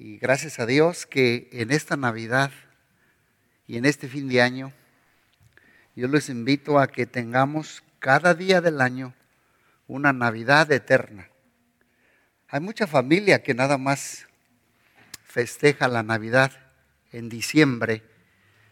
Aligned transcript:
Y 0.00 0.16
gracias 0.18 0.60
a 0.60 0.66
Dios 0.66 1.06
que 1.06 1.48
en 1.50 1.72
esta 1.72 1.96
Navidad 1.96 2.52
y 3.66 3.78
en 3.78 3.84
este 3.84 4.06
fin 4.06 4.28
de 4.28 4.40
año, 4.40 4.72
yo 5.96 6.06
les 6.06 6.28
invito 6.28 6.78
a 6.78 6.86
que 6.86 7.04
tengamos 7.04 7.82
cada 7.98 8.32
día 8.32 8.60
del 8.60 8.80
año 8.80 9.12
una 9.88 10.12
Navidad 10.12 10.70
eterna. 10.70 11.28
Hay 12.46 12.60
mucha 12.60 12.86
familia 12.86 13.42
que 13.42 13.54
nada 13.54 13.76
más 13.76 14.28
festeja 15.24 15.88
la 15.88 16.04
Navidad 16.04 16.52
en 17.10 17.28
diciembre, 17.28 18.04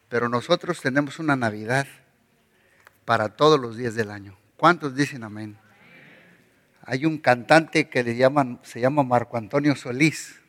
pero 0.09 0.29
nosotros 0.29 0.81
tenemos 0.81 1.19
una 1.19 1.35
Navidad 1.35 1.89
para 3.05 3.31
todos 3.31 3.59
los 3.59 3.77
días 3.77 3.97
del 3.97 4.13
año. 4.13 4.39
¿Cuántos 4.57 4.95
dicen 4.95 5.25
amén? 5.25 5.59
Hay 6.83 7.05
un 7.05 7.19
cantante 7.19 7.89
que 7.89 8.05
se 8.05 8.81
llama 8.81 9.03
Marco 9.03 9.37
Antonio 9.37 9.75
Solís. 9.75 10.46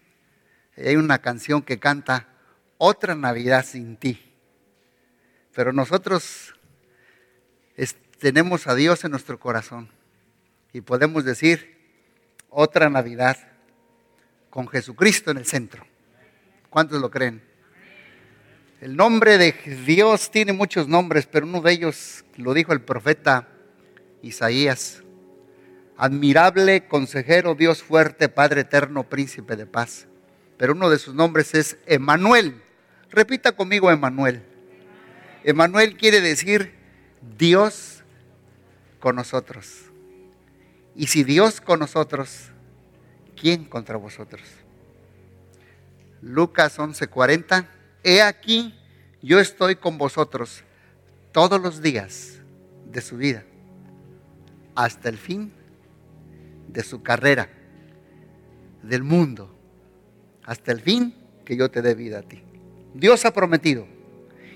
Hay 0.78 0.96
una 0.96 1.20
canción 1.20 1.62
que 1.62 1.80
canta 1.80 2.28
Otra 2.78 3.16
Navidad 3.16 3.66
sin 3.66 3.98
ti. 3.98 4.24
Pero 5.54 5.74
nosotros 5.74 6.54
tenemos 8.20 8.68
a 8.68 8.76
Dios 8.76 9.04
en 9.04 9.12
nuestro 9.12 9.40
corazón 9.40 9.90
y 10.74 10.82
podemos 10.82 11.24
decir 11.24 11.78
otra 12.50 12.90
Navidad 12.90 13.38
con 14.50 14.68
Jesucristo 14.68 15.32
en 15.32 15.38
el 15.38 15.46
centro. 15.46 15.86
¿Cuántos 16.70 17.00
lo 17.02 17.12
creen? 17.12 17.44
El 18.82 18.96
nombre 18.96 19.38
de 19.38 19.54
Dios 19.86 20.32
tiene 20.32 20.54
muchos 20.54 20.88
nombres, 20.88 21.26
pero 21.26 21.46
uno 21.46 21.62
de 21.62 21.72
ellos 21.72 22.26
lo 22.36 22.54
dijo 22.54 22.74
el 22.74 22.82
profeta 22.82 23.48
Isaías. 24.22 25.04
Admirable, 25.98 26.88
consejero, 26.88 27.56
Dios 27.56 27.82
fuerte, 27.82 28.30
Padre 28.30 28.62
eterno, 28.62 29.04
príncipe 29.10 29.56
de 29.56 29.66
paz. 29.66 30.08
Pero 30.58 30.74
uno 30.74 30.90
de 30.90 31.00
sus 31.00 31.14
nombres 31.14 31.54
es 31.54 31.78
Emanuel. 31.86 32.62
Repita 33.12 33.52
conmigo 33.54 33.92
Emanuel. 33.92 34.44
Emanuel 35.44 35.96
quiere 35.96 36.20
decir 36.20 36.74
Dios 37.38 38.04
con 39.00 39.16
nosotros. 39.16 39.86
Y 40.96 41.08
si 41.08 41.24
Dios 41.24 41.62
con 41.62 41.80
nosotros, 41.80 42.50
¿quién 43.40 43.66
contra 43.66 43.98
vosotros? 43.98 44.42
Lucas 46.22 46.80
11:40, 46.80 47.68
he 48.04 48.22
aquí, 48.22 48.74
yo 49.22 49.40
estoy 49.40 49.76
con 49.76 49.98
vosotros 49.98 50.64
todos 51.32 51.62
los 51.62 51.82
días 51.82 52.40
de 52.92 53.02
su 53.02 53.18
vida, 53.18 53.44
hasta 54.74 55.10
el 55.10 55.18
fin 55.18 55.54
de 56.68 56.84
su 56.84 57.04
carrera, 57.04 57.50
del 58.82 59.04
mundo, 59.04 59.56
hasta 60.48 60.72
el 60.72 60.80
fin 60.82 61.14
que 61.46 61.58
yo 61.58 61.70
te 61.70 61.82
dé 61.82 61.94
vida 61.94 62.20
a 62.20 62.22
ti. 62.24 62.42
Dios 62.94 63.26
ha 63.26 63.34
prometido. 63.34 63.86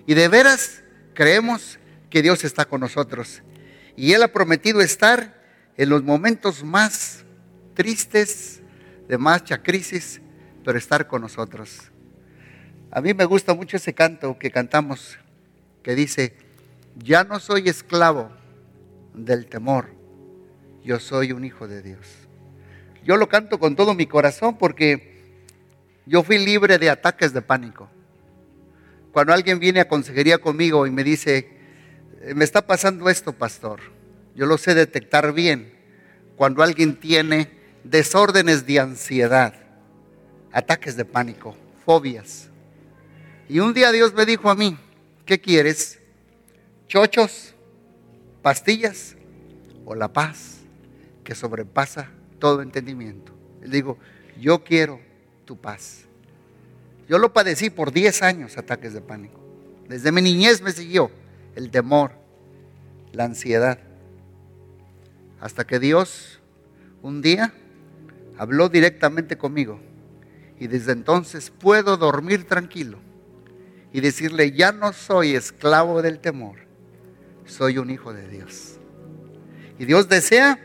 Y 0.08 0.14
de 0.14 0.30
veras 0.30 0.81
creemos 1.14 1.80
que 2.09 2.22
Dios 2.22 2.45
está 2.45 2.66
con 2.66 2.80
nosotros. 2.80 3.44
Y 3.97 4.14
Él 4.14 4.23
ha 4.23 4.30
prometido 4.30 4.80
estar 4.80 5.44
en 5.75 5.89
los 5.89 6.02
momentos 6.02 6.64
más 6.64 7.25
tristes, 7.73 8.62
de 9.09 9.17
más 9.17 9.44
crisis, 9.62 10.22
pero 10.64 10.78
estar 10.78 11.08
con 11.08 11.22
nosotros. 11.22 11.92
A 12.89 13.02
mí 13.02 13.14
me 13.14 13.25
gusta 13.25 13.53
mucho 13.53 13.75
ese 13.75 13.94
canto 13.94 14.39
que 14.39 14.50
cantamos, 14.50 15.17
que 15.84 15.94
dice, 15.94 16.38
ya 17.03 17.25
no 17.25 17.38
soy 17.39 17.67
esclavo 17.67 18.31
del 19.14 19.45
temor, 19.45 19.89
yo 20.86 21.00
soy 21.00 21.34
un 21.34 21.44
hijo 21.44 21.67
de 21.67 21.81
Dios. 21.81 22.08
Yo 23.03 23.17
lo 23.17 23.28
canto 23.28 23.59
con 23.59 23.75
todo 23.75 23.94
mi 23.94 24.06
corazón 24.06 24.58
porque 24.58 25.11
yo 26.12 26.23
fui 26.23 26.38
libre 26.38 26.78
de 26.78 26.90
ataques 26.90 27.31
de 27.31 27.42
pánico. 27.42 27.90
Cuando 29.14 29.31
alguien 29.31 29.59
viene 29.59 29.80
a 29.80 29.88
consejería 29.88 30.40
conmigo 30.40 30.86
y 30.86 30.92
me 30.92 31.06
dice, 31.06 31.50
me 32.36 32.44
está 32.44 32.68
pasando 32.68 33.09
esto, 33.09 33.31
pastor, 33.31 33.80
yo 34.35 34.46
lo 34.46 34.58
sé 34.58 34.75
detectar 34.75 35.31
bien 35.31 35.74
cuando 36.35 36.63
alguien 36.63 37.00
tiene 37.00 37.50
desórdenes 37.85 38.66
de 38.66 38.81
ansiedad, 38.81 39.53
ataques 40.52 40.97
de 40.97 41.06
pánico, 41.06 41.56
fobias. 41.85 42.50
Y 43.47 43.59
un 43.59 43.74
día 43.74 43.94
Dios 43.94 44.14
me 44.14 44.25
dijo 44.25 44.50
a 44.50 44.56
mí, 44.56 44.78
¿qué 45.25 45.40
quieres? 45.40 45.97
¿Chochos? 46.90 47.56
¿Pastillas? 48.41 49.16
¿O 49.85 49.96
la 49.96 50.12
paz 50.12 50.58
que 51.24 51.35
sobrepasa 51.35 52.09
todo 52.38 52.62
entendimiento? 52.62 53.34
Le 53.62 53.69
digo, 53.69 53.97
yo 54.38 54.62
quiero 54.62 55.00
tu 55.46 55.58
paz. 55.59 56.06
Yo 57.11 57.19
lo 57.19 57.33
padecí 57.33 57.69
por 57.69 57.91
10 57.91 58.22
años, 58.22 58.57
ataques 58.57 58.94
de 58.94 59.01
pánico. 59.01 59.38
Desde 59.89 60.13
mi 60.13 60.22
niñez 60.22 60.61
me 60.61 60.72
siguió 60.72 61.11
el 61.57 61.69
temor, 61.69 62.13
la 63.11 63.25
ansiedad. 63.25 63.79
Hasta 65.41 65.67
que 65.67 65.77
Dios 65.77 66.39
un 67.01 67.22
día 67.22 67.53
habló 68.38 68.69
directamente 68.69 69.38
conmigo. 69.38 69.81
Y 70.57 70.67
desde 70.67 70.94
entonces 70.94 71.49
puedo 71.49 71.97
dormir 71.97 72.47
tranquilo 72.47 72.97
y 73.91 73.99
decirle, 73.99 74.53
ya 74.53 74.72
no 74.72 74.93
soy 74.93 75.35
esclavo 75.35 76.01
del 76.01 76.19
temor, 76.19 76.59
soy 77.45 77.78
un 77.78 77.89
hijo 77.89 78.13
de 78.13 78.25
Dios. 78.29 78.79
Y 79.78 79.83
Dios 79.83 80.07
desea 80.07 80.57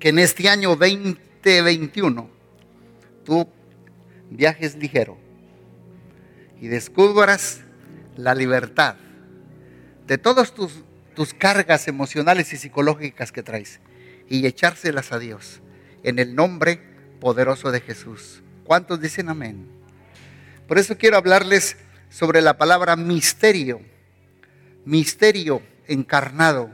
que 0.00 0.08
en 0.08 0.18
este 0.18 0.48
año 0.48 0.70
2021 0.70 2.28
tú 3.24 3.46
viajes 4.28 4.74
ligero 4.74 5.21
y 6.62 6.68
descubras 6.68 7.60
la 8.16 8.36
libertad 8.36 8.94
de 10.06 10.16
todas 10.16 10.54
tus, 10.54 10.72
tus 11.12 11.34
cargas 11.34 11.88
emocionales 11.88 12.52
y 12.52 12.56
psicológicas 12.56 13.32
que 13.32 13.42
traes 13.42 13.80
y 14.28 14.46
echárselas 14.46 15.10
a 15.10 15.18
Dios 15.18 15.60
en 16.04 16.20
el 16.20 16.36
nombre 16.36 16.80
poderoso 17.18 17.72
de 17.72 17.80
Jesús. 17.80 18.44
¿Cuántos 18.62 19.00
dicen 19.00 19.28
amén? 19.28 19.66
Por 20.68 20.78
eso 20.78 20.96
quiero 20.96 21.16
hablarles 21.16 21.76
sobre 22.10 22.40
la 22.40 22.56
palabra 22.56 22.94
misterio, 22.94 23.80
misterio 24.84 25.62
encarnado. 25.88 26.70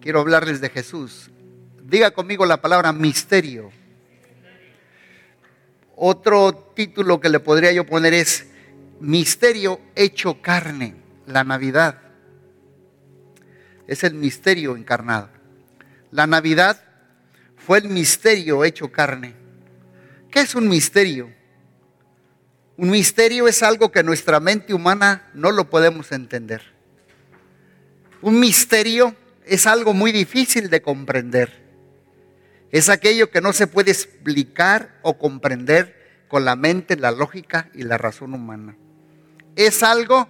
Quiero 0.00 0.18
hablarles 0.18 0.60
de 0.60 0.70
Jesús. 0.70 1.30
Diga 1.80 2.10
conmigo 2.10 2.44
la 2.44 2.60
palabra 2.60 2.92
misterio. 2.92 3.70
Otro 5.94 6.72
título 6.74 7.20
que 7.20 7.28
le 7.28 7.38
podría 7.38 7.70
yo 7.70 7.86
poner 7.86 8.14
es 8.14 8.48
Misterio 9.00 9.80
hecho 9.94 10.40
carne, 10.40 10.94
la 11.26 11.44
Navidad. 11.44 12.00
Es 13.86 14.04
el 14.04 14.14
misterio 14.14 14.76
encarnado. 14.76 15.28
La 16.10 16.26
Navidad 16.26 16.82
fue 17.56 17.78
el 17.78 17.88
misterio 17.88 18.64
hecho 18.64 18.90
carne. 18.92 19.34
¿Qué 20.30 20.40
es 20.40 20.54
un 20.54 20.68
misterio? 20.68 21.32
Un 22.76 22.90
misterio 22.90 23.46
es 23.46 23.62
algo 23.62 23.92
que 23.92 24.02
nuestra 24.02 24.40
mente 24.40 24.74
humana 24.74 25.30
no 25.34 25.50
lo 25.50 25.70
podemos 25.70 26.12
entender. 26.12 26.62
Un 28.20 28.40
misterio 28.40 29.14
es 29.44 29.66
algo 29.66 29.92
muy 29.92 30.12
difícil 30.12 30.70
de 30.70 30.82
comprender. 30.82 31.62
Es 32.70 32.88
aquello 32.88 33.30
que 33.30 33.40
no 33.40 33.52
se 33.52 33.66
puede 33.66 33.92
explicar 33.92 34.98
o 35.02 35.18
comprender 35.18 36.24
con 36.28 36.44
la 36.44 36.56
mente, 36.56 36.96
la 36.96 37.12
lógica 37.12 37.70
y 37.74 37.82
la 37.82 37.98
razón 37.98 38.34
humana. 38.34 38.76
Es 39.56 39.82
algo 39.82 40.28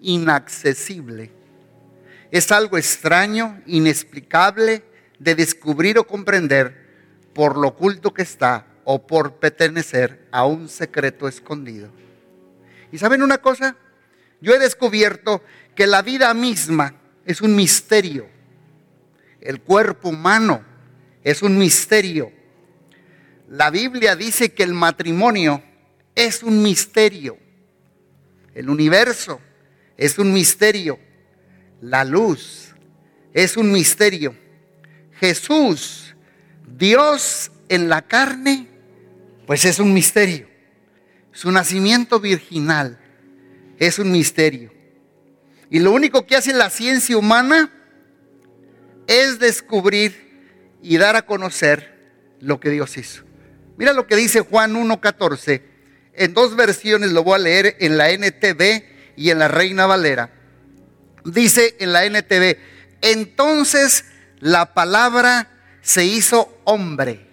inaccesible. 0.00 1.30
Es 2.30 2.50
algo 2.50 2.78
extraño, 2.78 3.60
inexplicable, 3.66 4.84
de 5.18 5.34
descubrir 5.34 5.98
o 5.98 6.06
comprender 6.06 6.82
por 7.34 7.56
lo 7.56 7.68
oculto 7.68 8.12
que 8.12 8.22
está 8.22 8.66
o 8.84 9.06
por 9.06 9.36
pertenecer 9.36 10.26
a 10.32 10.44
un 10.44 10.68
secreto 10.68 11.28
escondido. 11.28 11.90
¿Y 12.90 12.98
saben 12.98 13.22
una 13.22 13.38
cosa? 13.38 13.76
Yo 14.40 14.54
he 14.54 14.58
descubierto 14.58 15.42
que 15.74 15.86
la 15.86 16.02
vida 16.02 16.32
misma 16.34 16.94
es 17.24 17.40
un 17.40 17.54
misterio. 17.54 18.28
El 19.40 19.60
cuerpo 19.60 20.08
humano 20.08 20.64
es 21.22 21.42
un 21.42 21.58
misterio. 21.58 22.32
La 23.48 23.70
Biblia 23.70 24.16
dice 24.16 24.52
que 24.52 24.62
el 24.62 24.74
matrimonio 24.74 25.62
es 26.14 26.42
un 26.42 26.62
misterio. 26.62 27.38
El 28.54 28.68
universo 28.68 29.40
es 29.96 30.18
un 30.18 30.32
misterio. 30.32 30.98
La 31.80 32.04
luz 32.04 32.74
es 33.32 33.56
un 33.56 33.72
misterio. 33.72 34.34
Jesús, 35.18 36.14
Dios 36.66 37.50
en 37.68 37.88
la 37.88 38.02
carne, 38.02 38.68
pues 39.46 39.64
es 39.64 39.78
un 39.78 39.92
misterio. 39.94 40.48
Su 41.32 41.50
nacimiento 41.50 42.20
virginal 42.20 42.98
es 43.78 43.98
un 43.98 44.12
misterio. 44.12 44.72
Y 45.70 45.78
lo 45.78 45.92
único 45.92 46.26
que 46.26 46.36
hace 46.36 46.52
la 46.52 46.68
ciencia 46.68 47.16
humana 47.16 47.72
es 49.06 49.38
descubrir 49.38 50.78
y 50.82 50.98
dar 50.98 51.16
a 51.16 51.24
conocer 51.24 51.92
lo 52.40 52.60
que 52.60 52.70
Dios 52.70 52.96
hizo. 52.98 53.24
Mira 53.78 53.92
lo 53.92 54.06
que 54.06 54.16
dice 54.16 54.40
Juan 54.40 54.74
1.14 54.74 55.62
En 56.14 56.34
dos 56.34 56.56
versiones 56.56 57.12
lo 57.12 57.24
voy 57.24 57.36
a 57.36 57.38
leer 57.38 57.76
en 57.80 57.96
la 57.96 58.10
NTV 58.10 58.84
y 59.16 59.30
en 59.30 59.38
la 59.38 59.48
Reina 59.48 59.86
Valera. 59.86 60.30
Dice 61.24 61.76
en 61.78 61.92
la 61.92 62.04
NTV, 62.04 62.58
entonces 63.00 64.04
la 64.40 64.74
palabra 64.74 65.50
se 65.80 66.04
hizo 66.04 66.60
hombre. 66.64 67.26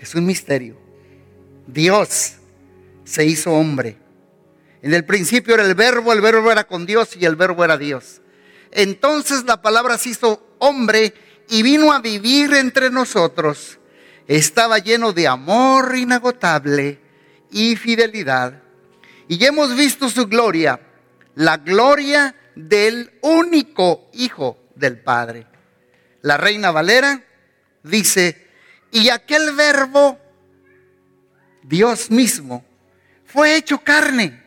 Es 0.00 0.14
un 0.14 0.24
misterio. 0.24 0.78
Dios 1.66 2.34
se 3.04 3.24
hizo 3.24 3.52
hombre. 3.52 3.98
En 4.82 4.94
el 4.94 5.04
principio 5.04 5.54
era 5.54 5.64
el 5.64 5.74
verbo, 5.74 6.12
el 6.12 6.20
verbo 6.20 6.50
era 6.52 6.64
con 6.64 6.86
Dios 6.86 7.16
y 7.16 7.24
el 7.24 7.36
verbo 7.36 7.64
era 7.64 7.76
Dios. 7.76 8.20
Entonces 8.70 9.44
la 9.44 9.60
palabra 9.60 9.98
se 9.98 10.10
hizo 10.10 10.56
hombre 10.58 11.12
y 11.48 11.62
vino 11.62 11.92
a 11.92 12.00
vivir 12.00 12.54
entre 12.54 12.90
nosotros. 12.90 13.78
Estaba 14.26 14.78
lleno 14.78 15.12
de 15.12 15.28
amor 15.28 15.96
inagotable 15.96 17.05
y 17.50 17.76
fidelidad. 17.76 18.62
Y 19.28 19.44
hemos 19.44 19.74
visto 19.76 20.08
su 20.08 20.26
gloria, 20.26 20.80
la 21.34 21.56
gloria 21.56 22.34
del 22.54 23.12
único 23.22 24.08
Hijo 24.12 24.58
del 24.74 24.98
Padre. 24.98 25.46
La 26.22 26.36
Reina 26.36 26.70
Valera 26.70 27.22
dice, 27.82 28.46
y 28.90 29.08
aquel 29.10 29.52
verbo, 29.52 30.18
Dios 31.62 32.10
mismo, 32.10 32.64
fue 33.24 33.56
hecho 33.56 33.78
carne 33.78 34.42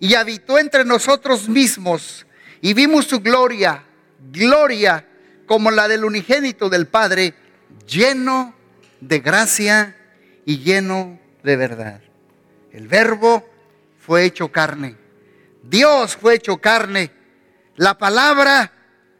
y 0.00 0.14
habitó 0.14 0.58
entre 0.58 0.84
nosotros 0.84 1.48
mismos 1.48 2.26
y 2.60 2.72
vimos 2.72 3.06
su 3.06 3.20
gloria, 3.20 3.84
gloria 4.32 5.06
como 5.46 5.70
la 5.70 5.88
del 5.88 6.04
unigénito 6.04 6.68
del 6.68 6.86
Padre, 6.86 7.34
lleno 7.86 8.54
de 9.00 9.20
gracia 9.20 9.96
y 10.46 10.58
lleno 10.58 11.18
de 11.44 11.56
verdad. 11.56 12.00
El 12.72 12.88
verbo 12.88 13.48
fue 14.00 14.24
hecho 14.24 14.50
carne. 14.50 14.96
Dios 15.62 16.16
fue 16.16 16.34
hecho 16.34 16.56
carne. 16.56 17.12
La 17.76 17.96
palabra 17.96 18.72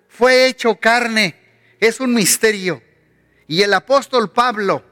fue 0.08 0.46
hecho 0.46 0.74
carne. 0.76 1.36
Es 1.78 2.00
un 2.00 2.12
misterio. 2.12 2.82
Y 3.46 3.62
el 3.62 3.72
apóstol 3.74 4.32
Pablo 4.32 4.82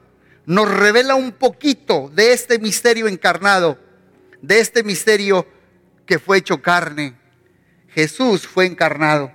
nos 0.45 0.69
revela 0.69 1.15
un 1.15 1.31
poquito 1.33 2.09
de 2.13 2.33
este 2.33 2.59
misterio 2.59 3.07
encarnado, 3.07 3.79
de 4.41 4.59
este 4.59 4.83
misterio 4.83 5.47
que 6.05 6.19
fue 6.19 6.37
hecho 6.37 6.61
carne. 6.61 7.15
Jesús 7.89 8.47
fue 8.47 8.65
encarnado. 8.65 9.31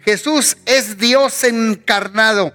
Jesús 0.00 0.56
es 0.64 0.96
Dios 0.98 1.42
encarnado. 1.42 2.54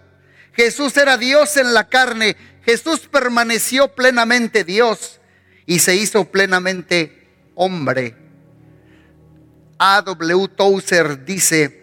Jesús 0.54 0.96
era 0.96 1.18
Dios 1.18 1.58
en 1.58 1.74
la 1.74 1.90
carne. 1.90 2.38
Jesús 2.64 3.02
permaneció 3.02 3.90
plenamente 3.90 4.64
Dios 4.64 5.20
y 5.66 5.80
se 5.80 5.96
hizo 5.96 6.26
plenamente 6.26 7.28
hombre. 7.56 8.16
A. 9.78 10.02
W. 10.04 10.48
Tozer 10.50 11.26
dice, 11.26 11.82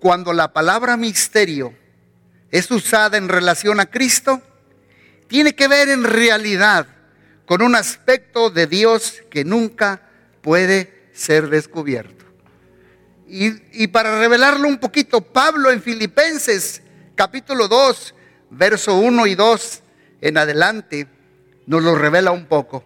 cuando 0.00 0.32
la 0.32 0.52
palabra 0.52 0.96
misterio 0.96 1.74
es 2.50 2.70
usada 2.70 3.16
en 3.16 3.28
relación 3.28 3.80
a 3.80 3.86
Cristo, 3.86 4.42
tiene 5.28 5.54
que 5.54 5.66
ver 5.66 5.88
en 5.88 6.04
realidad 6.04 6.86
con 7.46 7.62
un 7.62 7.74
aspecto 7.74 8.50
de 8.50 8.66
Dios 8.66 9.22
que 9.30 9.44
nunca 9.44 10.02
puede 10.42 11.08
ser 11.12 11.48
descubierto. 11.48 12.24
Y, 13.28 13.88
para 13.88 14.20
revelarlo 14.20 14.68
un 14.68 14.78
poquito, 14.78 15.20
Pablo 15.20 15.72
en 15.72 15.82
Filipenses 15.82 16.82
capítulo 17.16 17.66
2, 17.66 18.14
verso 18.50 18.96
1 18.98 19.26
y 19.26 19.34
2 19.34 19.82
en 20.26 20.38
adelante, 20.38 21.06
nos 21.66 21.82
lo 21.82 21.94
revela 21.94 22.32
un 22.32 22.46
poco. 22.46 22.84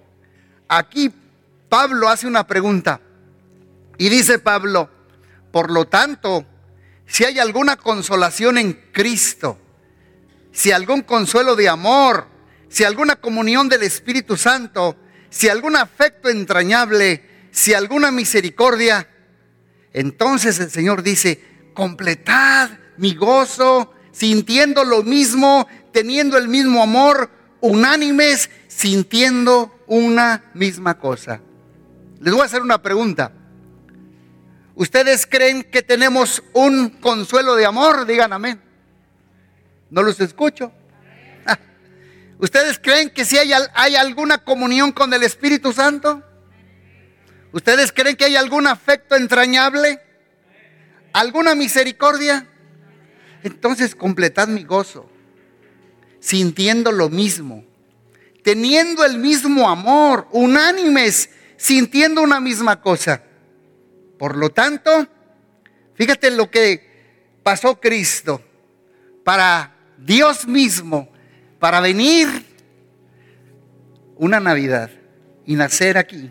Aquí 0.69 1.13
Pablo 1.69 2.09
hace 2.09 2.27
una 2.27 2.47
pregunta 2.47 3.01
y 3.97 4.09
dice 4.09 4.39
Pablo, 4.39 4.91
por 5.51 5.71
lo 5.71 5.87
tanto, 5.87 6.45
si 7.07 7.25
hay 7.25 7.39
alguna 7.39 7.77
consolación 7.77 8.59
en 8.59 8.73
Cristo, 8.93 9.59
si 10.53 10.71
algún 10.71 11.03
consuelo 11.03 11.57
de 11.57 11.69
amor, 11.69 12.27
si 12.69 12.85
alguna 12.85 13.17
comunión 13.17 13.69
del 13.69 13.83
Espíritu 13.83 14.37
Santo, 14.37 14.97
si 15.31 15.49
algún 15.49 15.77
afecto 15.77 16.29
entrañable, 16.29 17.49
si 17.51 17.73
alguna 17.73 18.11
misericordia, 18.11 19.09
entonces 19.93 20.61
el 20.61 20.71
Señor 20.71 21.03
dice, 21.03 21.43
completad 21.75 22.71
mi 22.97 23.15
gozo, 23.15 23.95
sintiendo 24.13 24.85
lo 24.85 25.03
mismo, 25.03 25.67
teniendo 25.93 26.39
el 26.39 26.49
mismo 26.49 26.83
amor, 26.83 27.31
unánimes, 27.61 28.51
sintiendo 28.69 29.75
una 29.87 30.45
misma 30.55 30.99
cosa. 30.99 31.41
Les 32.21 32.33
voy 32.33 32.43
a 32.43 32.47
hacer 32.47 32.63
una 32.63 32.83
pregunta. 32.83 33.33
¿Ustedes 34.75 35.27
creen 35.27 35.63
que 35.65 35.83
tenemos 35.83 36.43
un 36.53 36.89
consuelo 36.89 37.55
de 37.55 37.67
amor? 37.67 38.07
Digan 38.07 38.33
amén. 38.33 38.61
No 39.91 40.03
los 40.03 40.21
escucho. 40.21 40.73
¿Ustedes 42.39 42.79
creen 42.79 43.11
que 43.11 43.27
si 43.27 43.37
hay, 43.37 43.53
alguna 43.97 44.39
comunión 44.39 44.93
con 44.93 45.13
el 45.13 45.23
Espíritu 45.23 45.73
Santo? 45.75 46.23
¿Ustedes 47.53 47.93
creen 47.93 48.17
que 48.17 48.25
hay 48.25 48.37
algún 48.37 48.67
afecto 48.67 49.17
entrañable? 49.17 50.01
¿Alguna 51.13 51.55
misericordia? 51.55 52.47
Entonces 53.43 53.95
completad 53.95 54.49
mi 54.49 54.65
gozo, 54.65 55.10
sintiendo 56.21 56.93
lo 56.93 57.09
mismo, 57.09 57.65
teniendo 58.45 59.05
el 59.05 59.19
mismo 59.19 59.69
amor, 59.69 60.29
unánimes, 60.31 61.31
sintiendo 61.57 62.23
una 62.23 62.41
misma 62.41 62.81
cosa. 62.81 63.23
Por 64.19 64.37
lo 64.37 64.51
tanto, 64.51 65.09
fíjate 65.95 66.31
lo 66.31 66.51
que 66.51 67.41
pasó 67.43 67.81
Cristo 67.81 68.43
para 69.25 69.75
Dios 69.99 70.47
mismo, 70.47 71.11
para 71.59 71.81
venir 71.81 72.29
una 74.17 74.41
Navidad 74.41 74.91
y 75.47 75.55
nacer 75.55 75.97
aquí 75.97 76.31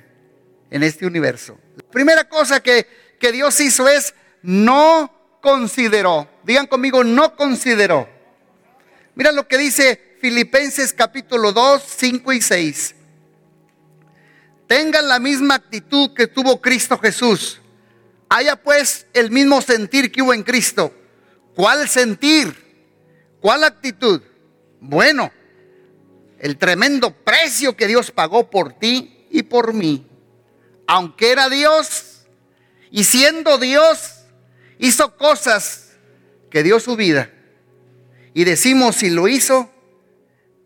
en 0.69 0.83
este 0.83 1.05
universo. 1.05 1.57
La 1.75 1.89
primera 1.89 2.29
cosa 2.29 2.61
que, 2.61 2.87
que 3.19 3.31
Dios 3.31 3.59
hizo 3.59 3.87
es 3.87 4.13
no 4.41 5.39
consideró. 5.41 6.29
Digan 6.43 6.67
conmigo, 6.67 7.03
no 7.03 7.35
consideró. 7.35 8.18
Mira 9.19 9.33
lo 9.33 9.49
que 9.49 9.57
dice 9.57 10.15
Filipenses 10.21 10.93
capítulo 10.93 11.51
2, 11.51 11.83
5 11.85 12.31
y 12.31 12.41
6. 12.41 12.95
Tengan 14.65 15.09
la 15.09 15.19
misma 15.19 15.55
actitud 15.55 16.13
que 16.13 16.27
tuvo 16.27 16.61
Cristo 16.61 16.97
Jesús. 16.97 17.59
Haya 18.29 18.55
pues 18.55 19.07
el 19.11 19.29
mismo 19.29 19.61
sentir 19.61 20.09
que 20.09 20.21
hubo 20.21 20.33
en 20.33 20.43
Cristo. 20.43 20.93
¿Cuál 21.53 21.89
sentir? 21.89 22.55
¿Cuál 23.41 23.65
actitud? 23.65 24.21
Bueno, 24.79 25.33
el 26.39 26.57
tremendo 26.57 27.11
precio 27.11 27.75
que 27.75 27.87
Dios 27.87 28.11
pagó 28.11 28.49
por 28.49 28.71
ti 28.71 29.27
y 29.29 29.43
por 29.43 29.73
mí 29.73 30.05
aunque 30.87 31.31
era 31.31 31.49
Dios 31.49 32.21
y 32.89 33.03
siendo 33.03 33.57
Dios, 33.57 34.23
hizo 34.79 35.17
cosas 35.17 35.91
que 36.49 36.63
dio 36.63 36.79
su 36.79 36.95
vida. 36.95 37.31
Y 38.33 38.43
decimos, 38.43 38.97
si 38.97 39.09
lo 39.09 39.27
hizo, 39.27 39.71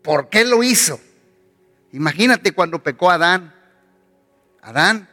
¿por 0.02 0.28
qué 0.28 0.44
lo 0.44 0.62
hizo? 0.62 1.00
Imagínate 1.92 2.52
cuando 2.52 2.82
pecó 2.82 3.10
Adán. 3.10 3.54
Adán. 4.62 5.08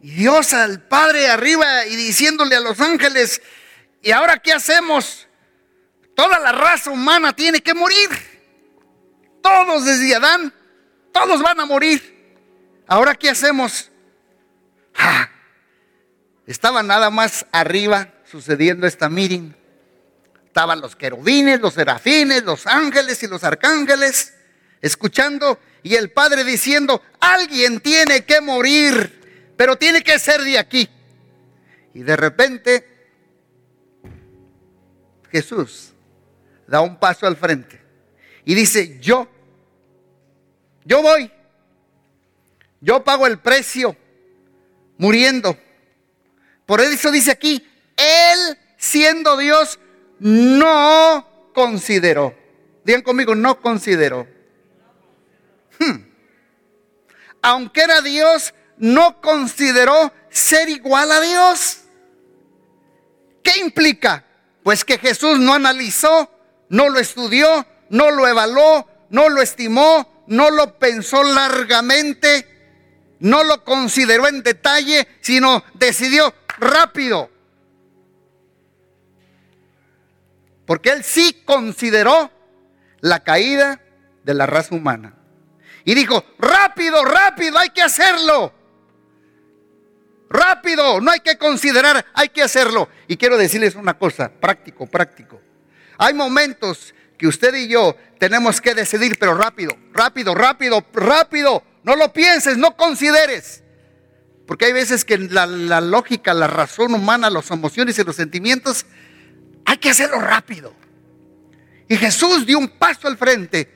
Y 0.00 0.10
Dios 0.10 0.52
al 0.52 0.82
Padre 0.82 1.28
arriba 1.28 1.86
y 1.86 1.96
diciéndole 1.96 2.56
a 2.56 2.60
los 2.60 2.80
ángeles, 2.80 3.40
¿y 4.02 4.10
ahora 4.10 4.38
qué 4.38 4.52
hacemos? 4.52 5.26
Toda 6.14 6.38
la 6.38 6.52
raza 6.52 6.90
humana 6.90 7.34
tiene 7.34 7.60
que 7.60 7.74
morir. 7.74 8.08
Todos 9.42 9.84
desde 9.84 10.14
Adán, 10.14 10.52
todos 11.12 11.42
van 11.42 11.60
a 11.60 11.66
morir. 11.66 12.16
¿Ahora 12.86 13.14
qué 13.14 13.30
hacemos? 13.30 13.90
Estaba 16.46 16.82
nada 16.82 17.10
más 17.10 17.46
arriba 17.52 18.12
sucediendo 18.24 18.86
esta 18.86 19.08
meeting. 19.08 19.52
Estaban 20.56 20.80
los 20.80 20.96
querubines, 20.96 21.60
los 21.60 21.74
serafines, 21.74 22.42
los 22.42 22.66
ángeles 22.66 23.22
y 23.22 23.26
los 23.26 23.44
arcángeles 23.44 24.32
escuchando 24.80 25.60
y 25.82 25.96
el 25.96 26.10
Padre 26.10 26.44
diciendo, 26.44 27.02
alguien 27.20 27.78
tiene 27.80 28.24
que 28.24 28.40
morir, 28.40 29.52
pero 29.54 29.76
tiene 29.76 30.02
que 30.02 30.18
ser 30.18 30.40
de 30.40 30.58
aquí. 30.58 30.88
Y 31.92 32.02
de 32.02 32.16
repente 32.16 32.88
Jesús 35.30 35.92
da 36.66 36.80
un 36.80 36.98
paso 36.98 37.26
al 37.26 37.36
frente 37.36 37.78
y 38.46 38.54
dice, 38.54 38.98
yo, 38.98 39.28
yo 40.86 41.02
voy, 41.02 41.30
yo 42.80 43.04
pago 43.04 43.26
el 43.26 43.40
precio 43.40 43.94
muriendo. 44.96 45.54
Por 46.64 46.80
eso 46.80 47.10
dice 47.10 47.30
aquí, 47.30 47.62
Él 47.94 48.58
siendo 48.78 49.36
Dios 49.36 49.78
no 50.18 51.50
consideró. 51.54 52.34
Digan 52.84 53.02
conmigo, 53.02 53.34
no 53.34 53.60
consideró. 53.60 54.26
Hmm. 55.78 56.06
aunque 57.42 57.82
era 57.82 58.00
Dios, 58.00 58.54
no 58.78 59.20
consideró 59.20 60.12
ser 60.30 60.68
igual 60.68 61.12
a 61.12 61.20
Dios. 61.20 61.82
¿Qué 63.42 63.60
implica? 63.60 64.24
Pues 64.62 64.84
que 64.84 64.98
Jesús 64.98 65.38
no 65.38 65.54
analizó, 65.54 66.30
no 66.68 66.88
lo 66.88 66.98
estudió, 66.98 67.66
no 67.90 68.10
lo 68.10 68.26
evaluó, 68.26 68.88
no 69.10 69.28
lo 69.28 69.40
estimó, 69.40 70.24
no 70.26 70.50
lo 70.50 70.78
pensó 70.78 71.22
largamente, 71.22 72.48
no 73.20 73.44
lo 73.44 73.62
consideró 73.64 74.26
en 74.26 74.42
detalle, 74.42 75.06
sino 75.20 75.62
decidió 75.74 76.34
rápido. 76.58 77.30
Porque 80.66 80.90
él 80.90 81.04
sí 81.04 81.42
consideró 81.44 82.30
la 83.00 83.20
caída 83.20 83.80
de 84.24 84.34
la 84.34 84.46
raza 84.46 84.74
humana. 84.74 85.14
Y 85.84 85.94
dijo, 85.94 86.24
rápido, 86.38 87.04
rápido, 87.04 87.58
hay 87.58 87.70
que 87.70 87.82
hacerlo. 87.82 88.52
Rápido, 90.28 91.00
no 91.00 91.12
hay 91.12 91.20
que 91.20 91.38
considerar, 91.38 92.04
hay 92.12 92.28
que 92.30 92.42
hacerlo. 92.42 92.88
Y 93.06 93.16
quiero 93.16 93.36
decirles 93.36 93.76
una 93.76 93.96
cosa, 93.96 94.28
práctico, 94.28 94.86
práctico. 94.86 95.40
Hay 95.98 96.12
momentos 96.12 96.92
que 97.16 97.28
usted 97.28 97.54
y 97.54 97.68
yo 97.68 97.96
tenemos 98.18 98.60
que 98.60 98.74
decidir, 98.74 99.16
pero 99.18 99.34
rápido, 99.34 99.76
rápido, 99.92 100.34
rápido, 100.34 100.84
rápido. 100.92 101.62
No 101.84 101.94
lo 101.94 102.12
pienses, 102.12 102.58
no 102.58 102.76
consideres. 102.76 103.62
Porque 104.46 104.66
hay 104.66 104.72
veces 104.72 105.04
que 105.04 105.18
la, 105.18 105.46
la 105.46 105.80
lógica, 105.80 106.34
la 106.34 106.48
razón 106.48 106.94
humana, 106.94 107.30
las 107.30 107.50
emociones 107.52 107.98
y 107.98 108.04
los 108.04 108.16
sentimientos, 108.16 108.86
hay 109.66 109.76
que 109.78 109.90
hacerlo 109.90 110.20
rápido. 110.20 110.72
Y 111.88 111.96
Jesús 111.96 112.46
dio 112.46 112.58
un 112.58 112.68
paso 112.68 113.06
al 113.08 113.18
frente 113.18 113.70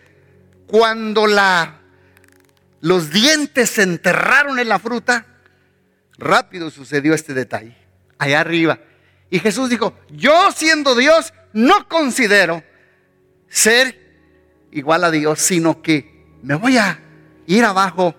cuando 0.66 1.26
la 1.26 1.80
los 2.80 3.10
dientes 3.10 3.70
se 3.70 3.82
enterraron 3.82 4.58
en 4.58 4.68
la 4.68 4.78
fruta, 4.78 5.26
rápido 6.16 6.70
sucedió 6.70 7.12
este 7.12 7.34
detalle, 7.34 7.76
allá 8.18 8.40
arriba. 8.40 8.80
Y 9.28 9.38
Jesús 9.38 9.68
dijo, 9.68 9.98
yo 10.08 10.50
siendo 10.52 10.94
Dios 10.94 11.32
no 11.52 11.88
considero 11.88 12.64
ser 13.48 13.98
igual 14.72 15.04
a 15.04 15.10
Dios, 15.10 15.40
sino 15.40 15.82
que 15.82 16.26
me 16.42 16.54
voy 16.54 16.78
a 16.78 17.00
ir 17.46 17.64
abajo 17.64 18.14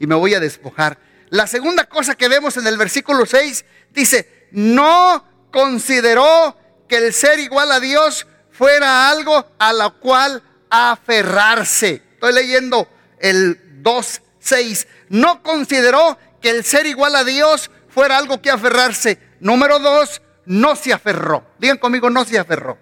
y 0.00 0.06
me 0.06 0.16
voy 0.16 0.34
a 0.34 0.40
despojar. 0.40 0.98
La 1.28 1.46
segunda 1.46 1.84
cosa 1.84 2.16
que 2.16 2.28
vemos 2.28 2.56
en 2.56 2.66
el 2.66 2.76
versículo 2.76 3.24
6 3.26 3.64
dice, 3.92 4.48
no 4.50 5.24
consideró 5.52 6.56
que 6.90 6.96
el 6.96 7.14
ser 7.14 7.38
igual 7.38 7.70
a 7.70 7.78
Dios 7.78 8.26
fuera 8.50 9.08
algo 9.08 9.46
a 9.60 9.72
lo 9.72 10.00
cual 10.00 10.42
aferrarse. 10.68 12.02
Estoy 12.14 12.34
leyendo 12.34 12.88
el 13.20 13.82
2.6. 13.82 14.88
No 15.08 15.40
consideró 15.40 16.18
que 16.42 16.50
el 16.50 16.64
ser 16.64 16.86
igual 16.86 17.14
a 17.14 17.22
Dios 17.22 17.70
fuera 17.88 18.18
algo 18.18 18.42
que 18.42 18.50
aferrarse. 18.50 19.20
Número 19.38 19.78
dos, 19.78 20.20
no 20.46 20.74
se 20.74 20.92
aferró. 20.92 21.46
Digan 21.58 21.78
conmigo, 21.78 22.10
no 22.10 22.24
se 22.24 22.40
aferró. 22.40 22.76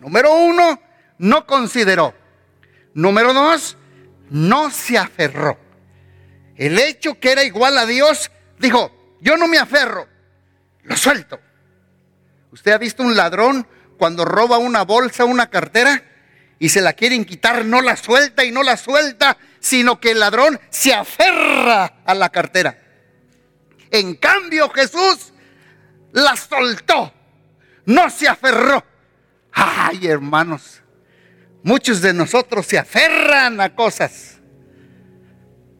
Número 0.00 0.32
uno, 0.32 0.80
no 1.18 1.46
consideró. 1.46 2.14
Número 2.94 3.34
dos, 3.34 3.76
no 4.30 4.70
se 4.70 4.96
aferró. 4.96 5.58
El 6.56 6.78
hecho 6.78 7.20
que 7.20 7.32
era 7.32 7.44
igual 7.44 7.76
a 7.76 7.84
Dios, 7.84 8.30
dijo, 8.58 8.90
yo 9.20 9.36
no 9.36 9.46
me 9.46 9.58
aferro, 9.58 10.08
lo 10.84 10.96
suelto. 10.96 11.38
¿Usted 12.52 12.72
ha 12.72 12.78
visto 12.78 13.02
un 13.02 13.16
ladrón 13.16 13.66
cuando 13.98 14.24
roba 14.24 14.58
una 14.58 14.82
bolsa, 14.82 15.24
una 15.24 15.50
cartera? 15.50 16.04
y 16.60 16.68
se 16.68 16.82
la 16.82 16.92
quieren 16.92 17.24
quitar, 17.24 17.64
no 17.64 17.80
la 17.80 17.96
suelta 17.96 18.44
y 18.44 18.52
no 18.52 18.62
la 18.62 18.76
suelta, 18.76 19.38
sino 19.60 19.98
que 19.98 20.10
el 20.10 20.20
ladrón 20.20 20.60
se 20.68 20.92
aferra 20.92 22.02
a 22.04 22.14
la 22.14 22.28
cartera. 22.28 22.78
En 23.90 24.14
cambio 24.14 24.68
Jesús 24.68 25.32
la 26.12 26.36
soltó, 26.36 27.12
no 27.86 28.10
se 28.10 28.28
aferró. 28.28 28.84
Ay, 29.52 30.06
hermanos, 30.06 30.82
muchos 31.62 32.02
de 32.02 32.12
nosotros 32.12 32.66
se 32.66 32.78
aferran 32.78 33.58
a 33.62 33.74
cosas. 33.74 34.38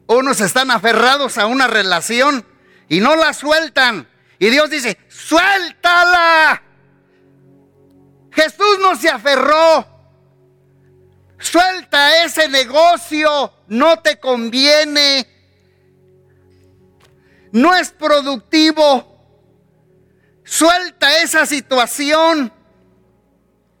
Unos 0.07 0.41
están 0.41 0.71
aferrados 0.71 1.37
a 1.37 1.45
una 1.45 1.67
relación 1.67 2.43
y 2.89 3.01
no 3.01 3.15
la 3.15 3.33
sueltan. 3.33 4.09
Y 4.41 4.49
Dios 4.49 4.71
dice, 4.71 4.97
suéltala. 5.07 6.63
Jesús 8.31 8.79
no 8.81 8.95
se 8.95 9.07
aferró. 9.07 9.85
Suelta 11.37 12.25
ese 12.25 12.49
negocio, 12.49 13.53
no 13.67 13.99
te 13.99 14.19
conviene. 14.19 15.27
No 17.51 17.75
es 17.75 17.91
productivo. 17.91 19.07
Suelta 20.43 21.19
esa 21.19 21.45
situación 21.45 22.51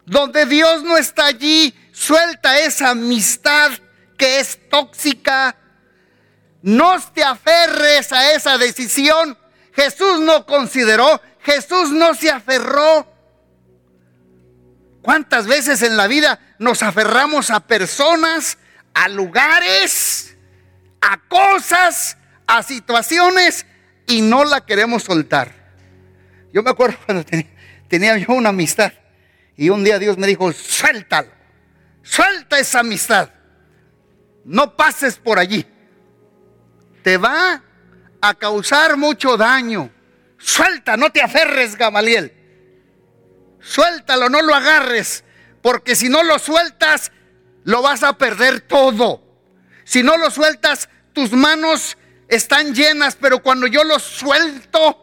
donde 0.05 0.45
Dios 0.45 0.83
no 0.83 0.95
está 0.95 1.25
allí. 1.25 1.73
Suelta 1.91 2.59
esa 2.59 2.91
amistad 2.91 3.71
que 4.15 4.39
es 4.39 4.59
tóxica. 4.69 5.55
No 6.61 7.01
te 7.15 7.23
aferres 7.23 8.13
a 8.13 8.33
esa 8.33 8.59
decisión. 8.59 9.40
Jesús 9.73 10.19
no 10.19 10.45
consideró, 10.45 11.21
Jesús 11.43 11.91
no 11.91 12.13
se 12.13 12.29
aferró. 12.29 13.07
¿Cuántas 15.01 15.47
veces 15.47 15.81
en 15.81 15.97
la 15.97 16.07
vida 16.07 16.39
nos 16.59 16.83
aferramos 16.83 17.49
a 17.49 17.61
personas, 17.61 18.57
a 18.93 19.07
lugares, 19.07 20.37
a 21.01 21.19
cosas, 21.27 22.17
a 22.45 22.61
situaciones 22.61 23.65
y 24.07 24.21
no 24.21 24.45
la 24.45 24.65
queremos 24.65 25.03
soltar? 25.03 25.61
Yo 26.53 26.61
me 26.61 26.69
acuerdo 26.69 26.97
cuando 27.05 27.25
tenía, 27.87 28.17
yo 28.17 28.33
una 28.33 28.49
amistad 28.49 28.93
y 29.57 29.69
un 29.69 29.83
día 29.83 29.97
Dios 29.99 30.17
me 30.17 30.27
dijo, 30.27 30.51
suéltalo, 30.53 31.29
suelta 32.03 32.59
esa 32.59 32.81
amistad, 32.81 33.29
no 34.43 34.75
pases 34.75 35.17
por 35.17 35.39
allí, 35.39 35.65
te 37.03 37.17
va 37.17 37.63
a 38.21 38.35
causar 38.35 38.97
mucho 38.97 39.35
daño, 39.35 39.91
suelta, 40.37 40.95
no 40.95 41.11
te 41.11 41.21
aferres, 41.21 41.75
Gamaliel. 41.75 42.33
Suéltalo, 43.59 44.29
no 44.29 44.41
lo 44.41 44.55
agarres, 44.55 45.23
porque 45.61 45.95
si 45.95 46.09
no 46.09 46.23
lo 46.23 46.39
sueltas, 46.39 47.11
lo 47.63 47.81
vas 47.81 48.03
a 48.03 48.17
perder 48.17 48.61
todo. 48.61 49.21
Si 49.83 50.03
no 50.03 50.17
lo 50.17 50.31
sueltas, 50.31 50.89
tus 51.13 51.31
manos 51.31 51.97
están 52.27 52.73
llenas, 52.73 53.17
pero 53.19 53.41
cuando 53.41 53.67
yo 53.67 53.83
lo 53.83 53.99
suelto, 53.99 54.97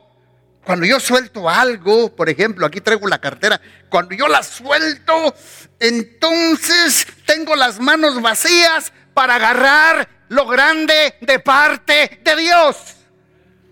cuando 0.65 0.87
yo 0.87 0.99
suelto 0.99 1.49
algo, 1.49 2.15
por 2.15 2.29
ejemplo, 2.29 2.67
aquí 2.67 2.81
traigo 2.81 3.07
la 3.07 3.21
cartera, 3.21 3.61
cuando 3.89 4.15
yo 4.15 4.29
la 4.29 4.43
suelto, 4.43 5.35
entonces 5.79 7.07
tengo 7.27 7.55
las 7.55 7.81
manos 7.81 8.21
vacías 8.21 8.93
para 9.15 9.37
agarrar 9.37 10.09
lo 10.29 10.47
grande 10.47 11.17
de 11.21 11.39
parte 11.39 12.21
de 12.23 12.37
Dios. 12.37 12.98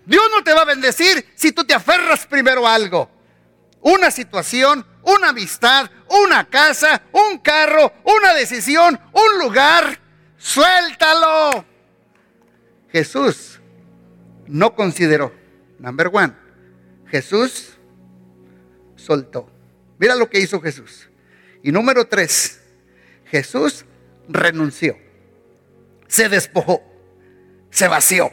Dios 0.07 0.23
no 0.35 0.43
te 0.43 0.53
va 0.53 0.61
a 0.61 0.65
bendecir 0.65 1.33
si 1.35 1.51
tú 1.51 1.63
te 1.63 1.75
aferras 1.75 2.25
primero 2.25 2.65
a 2.65 2.73
algo 2.73 3.17
una 3.81 4.11
situación, 4.11 4.85
una 5.03 5.29
amistad, 5.29 5.89
una 6.09 6.49
casa, 6.49 7.03
un 7.13 7.39
carro, 7.39 7.93
una 8.03 8.33
decisión, 8.33 8.99
un 9.13 9.39
lugar. 9.39 9.99
Suéltalo. 10.37 11.65
Jesús 12.91 13.59
no 14.47 14.75
consideró. 14.75 15.33
Number 15.79 16.09
one. 16.11 16.33
Jesús 17.07 17.77
soltó. 18.95 19.49
Mira 19.99 20.15
lo 20.15 20.29
que 20.29 20.39
hizo 20.39 20.59
Jesús. 20.59 21.09
Y 21.63 21.71
número 21.71 22.07
tres. 22.07 22.59
Jesús 23.25 23.85
renunció. 24.27 24.97
Se 26.07 26.27
despojó. 26.27 26.81
Se 27.69 27.87
vació. 27.87 28.31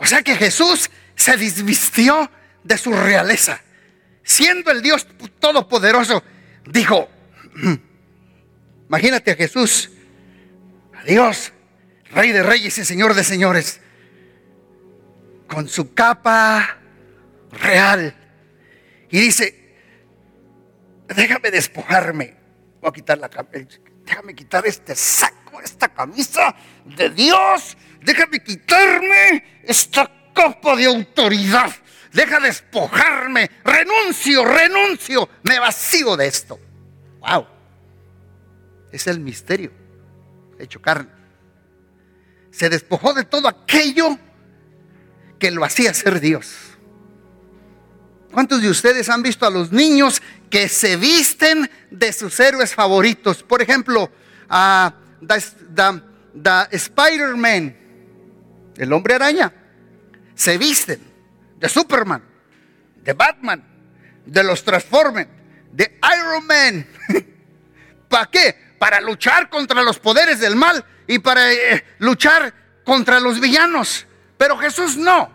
O 0.00 0.06
sea 0.06 0.22
que 0.22 0.34
Jesús 0.34 0.90
se 1.14 1.36
desvistió 1.36 2.30
de 2.64 2.76
su 2.76 2.92
realeza 2.92 3.60
siendo 4.30 4.70
el 4.70 4.80
Dios 4.80 5.08
todopoderoso, 5.40 6.22
dijo, 6.66 7.08
imagínate 8.88 9.32
a 9.32 9.34
Jesús, 9.34 9.90
a 10.94 11.02
Dios, 11.02 11.52
Rey 12.12 12.30
de 12.30 12.42
Reyes 12.42 12.78
y 12.78 12.84
Señor 12.84 13.14
de 13.14 13.24
Señores, 13.24 13.80
con 15.48 15.68
su 15.68 15.94
capa 15.94 16.78
real. 17.50 18.14
Y 19.10 19.18
dice, 19.18 19.74
déjame 21.08 21.50
despojarme, 21.50 22.36
voy 22.80 22.90
a 22.90 22.92
quitar 22.92 23.18
la 23.18 23.28
déjame 24.10 24.34
quitar 24.34 24.66
este 24.66 24.96
saco, 24.96 25.60
esta 25.62 25.88
camisa 25.88 26.54
de 26.84 27.10
Dios, 27.10 27.76
déjame 28.02 28.42
quitarme 28.42 29.62
esta 29.62 30.10
capa 30.34 30.74
de 30.74 30.86
autoridad 30.86 31.70
deja 32.12 32.40
despojarme, 32.40 33.48
renuncio, 33.64 34.44
renuncio, 34.44 35.28
me 35.44 35.60
vacío 35.60 36.16
de 36.16 36.26
esto. 36.26 36.58
Wow, 37.20 37.46
es 38.90 39.06
el 39.06 39.20
misterio 39.20 39.70
hecho 40.58 40.82
carne. 40.82 41.08
Se 42.50 42.68
despojó 42.68 43.14
de 43.14 43.24
todo 43.24 43.46
aquello 43.46 44.18
que 45.38 45.52
lo 45.52 45.64
hacía 45.64 45.94
ser 45.94 46.20
Dios. 46.20 46.69
¿Cuántos 48.32 48.62
de 48.62 48.70
ustedes 48.70 49.08
han 49.08 49.22
visto 49.22 49.44
a 49.44 49.50
los 49.50 49.72
niños 49.72 50.22
que 50.48 50.68
se 50.68 50.96
visten 50.96 51.68
de 51.90 52.12
sus 52.12 52.38
héroes 52.38 52.74
favoritos? 52.74 53.42
Por 53.42 53.60
ejemplo, 53.60 54.10
a 54.48 54.94
the, 55.26 56.68
Spider-Man, 56.70 57.76
el 58.76 58.92
hombre 58.92 59.14
araña, 59.14 59.52
se 60.34 60.58
visten 60.58 61.00
de 61.58 61.68
Superman, 61.68 62.22
de 63.02 63.12
Batman, 63.14 63.64
de 64.24 64.44
los 64.44 64.62
Transformers, 64.62 65.28
de 65.72 65.98
Iron 66.16 66.46
Man. 66.46 66.86
¿Para 68.08 68.26
qué? 68.26 68.74
Para 68.78 69.00
luchar 69.00 69.50
contra 69.50 69.82
los 69.82 69.98
poderes 69.98 70.38
del 70.38 70.54
mal 70.54 70.84
y 71.08 71.18
para 71.18 71.52
eh, 71.52 71.84
luchar 71.98 72.54
contra 72.84 73.18
los 73.18 73.40
villanos. 73.40 74.06
Pero 74.38 74.56
Jesús 74.56 74.96
no. 74.96 75.30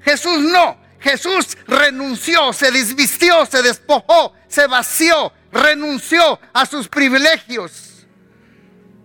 Jesús 0.00 0.40
no. 0.40 0.83
Jesús 1.04 1.58
renunció, 1.66 2.54
se 2.54 2.70
desvistió, 2.70 3.44
se 3.44 3.62
despojó, 3.62 4.32
se 4.48 4.66
vació, 4.66 5.32
renunció 5.52 6.40
a 6.54 6.64
sus 6.64 6.88
privilegios. 6.88 8.06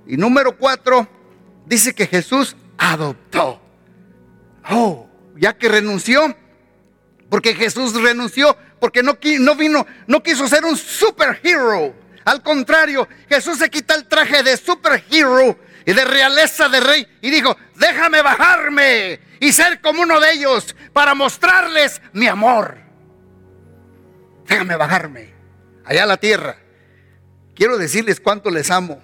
Y 0.08 0.15
número 0.15 0.58
cuatro, 0.58 1.08
dice 1.65 1.94
que 1.94 2.08
Jesús 2.08 2.56
adoptó. 2.77 3.62
Oh, 4.72 5.10
ya 5.36 5.58
que 5.58 5.68
renunció, 5.68 6.34
porque 7.29 7.53
Jesús 7.53 7.94
renunció, 8.01 8.56
porque 8.79 9.03
no, 9.03 9.18
no 9.39 9.56
vino, 9.56 9.86
no 10.08 10.24
quiso 10.24 10.48
ser 10.48 10.63
un 10.63 10.77
superhero. 10.77 11.94
Al 12.24 12.41
contrario, 12.41 13.10
Jesús 13.27 13.58
se 13.58 13.70
quita 13.70 13.96
el 13.96 14.08
traje 14.08 14.41
de 14.41 14.56
superhero 14.56 15.60
y 15.86 15.93
de 15.93 16.05
realeza 16.05 16.69
de 16.69 16.79
rey 16.79 17.07
y 17.21 17.29
dijo, 17.29 17.55
déjame 17.75 18.21
bajarme 18.21 19.19
y 19.39 19.51
ser 19.51 19.81
como 19.81 20.01
uno 20.01 20.19
de 20.19 20.33
ellos 20.33 20.75
para 20.93 21.15
mostrarles 21.15 22.01
mi 22.13 22.27
amor. 22.27 22.77
Déjame 24.45 24.75
bajarme 24.75 25.33
allá 25.86 26.03
a 26.03 26.07
la 26.07 26.17
tierra. 26.17 26.57
Quiero 27.55 27.77
decirles 27.77 28.19
cuánto 28.19 28.50
les 28.50 28.71
amo. 28.71 29.01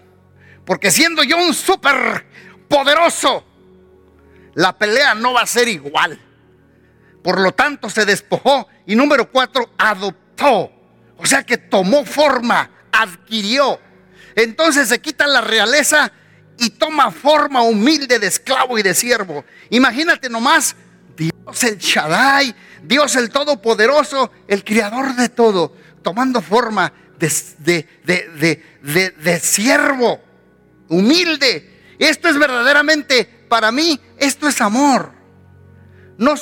Porque 0.65 0.91
siendo 0.91 1.23
yo 1.23 1.37
un 1.37 1.53
súper 1.53 2.25
poderoso, 2.67 3.45
la 4.55 4.77
pelea 4.77 5.13
no 5.13 5.33
va 5.33 5.41
a 5.41 5.47
ser 5.47 5.67
igual. 5.67 6.19
Por 7.23 7.39
lo 7.39 7.51
tanto, 7.53 7.89
se 7.89 8.05
despojó. 8.05 8.67
Y 8.85 8.95
número 8.95 9.31
cuatro, 9.31 9.71
adoptó. 9.77 10.71
O 11.17 11.25
sea 11.25 11.43
que 11.43 11.57
tomó 11.57 12.05
forma, 12.05 12.69
adquirió. 12.91 13.79
Entonces 14.35 14.89
se 14.89 14.99
quita 14.99 15.27
la 15.27 15.41
realeza 15.41 16.11
y 16.57 16.71
toma 16.71 17.11
forma 17.11 17.61
humilde 17.61 18.19
de 18.19 18.27
esclavo 18.27 18.77
y 18.77 18.83
de 18.83 18.93
siervo. 18.93 19.43
Imagínate 19.69 20.29
nomás, 20.29 20.75
Dios 21.15 21.63
el 21.63 21.77
Shaddai, 21.77 22.55
Dios 22.83 23.15
el 23.15 23.29
Todopoderoso, 23.29 24.31
el 24.47 24.63
Creador 24.63 25.15
de 25.15 25.29
todo, 25.29 25.75
tomando 26.01 26.41
forma 26.41 26.91
de, 27.17 27.87
de, 28.03 29.39
siervo, 29.39 30.21
humilde. 30.89 31.95
Esto 31.99 32.29
es 32.29 32.37
verdaderamente, 32.37 33.25
para 33.49 33.71
mí, 33.71 33.99
esto 34.17 34.47
es 34.47 34.61
amor. 34.61 35.13
No, 36.17 36.35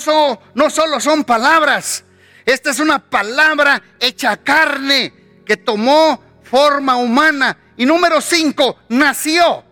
no 0.54 0.70
solo 0.70 1.00
son 1.00 1.24
palabras, 1.24 2.04
esta 2.46 2.70
es 2.70 2.80
una 2.80 3.00
palabra 3.00 3.82
hecha 4.00 4.38
carne 4.38 5.14
que 5.46 5.58
tomó 5.58 6.22
forma 6.44 6.96
humana. 6.98 7.58
Y 7.76 7.86
número 7.86 8.22
cinco, 8.22 8.78
nació 8.90 9.64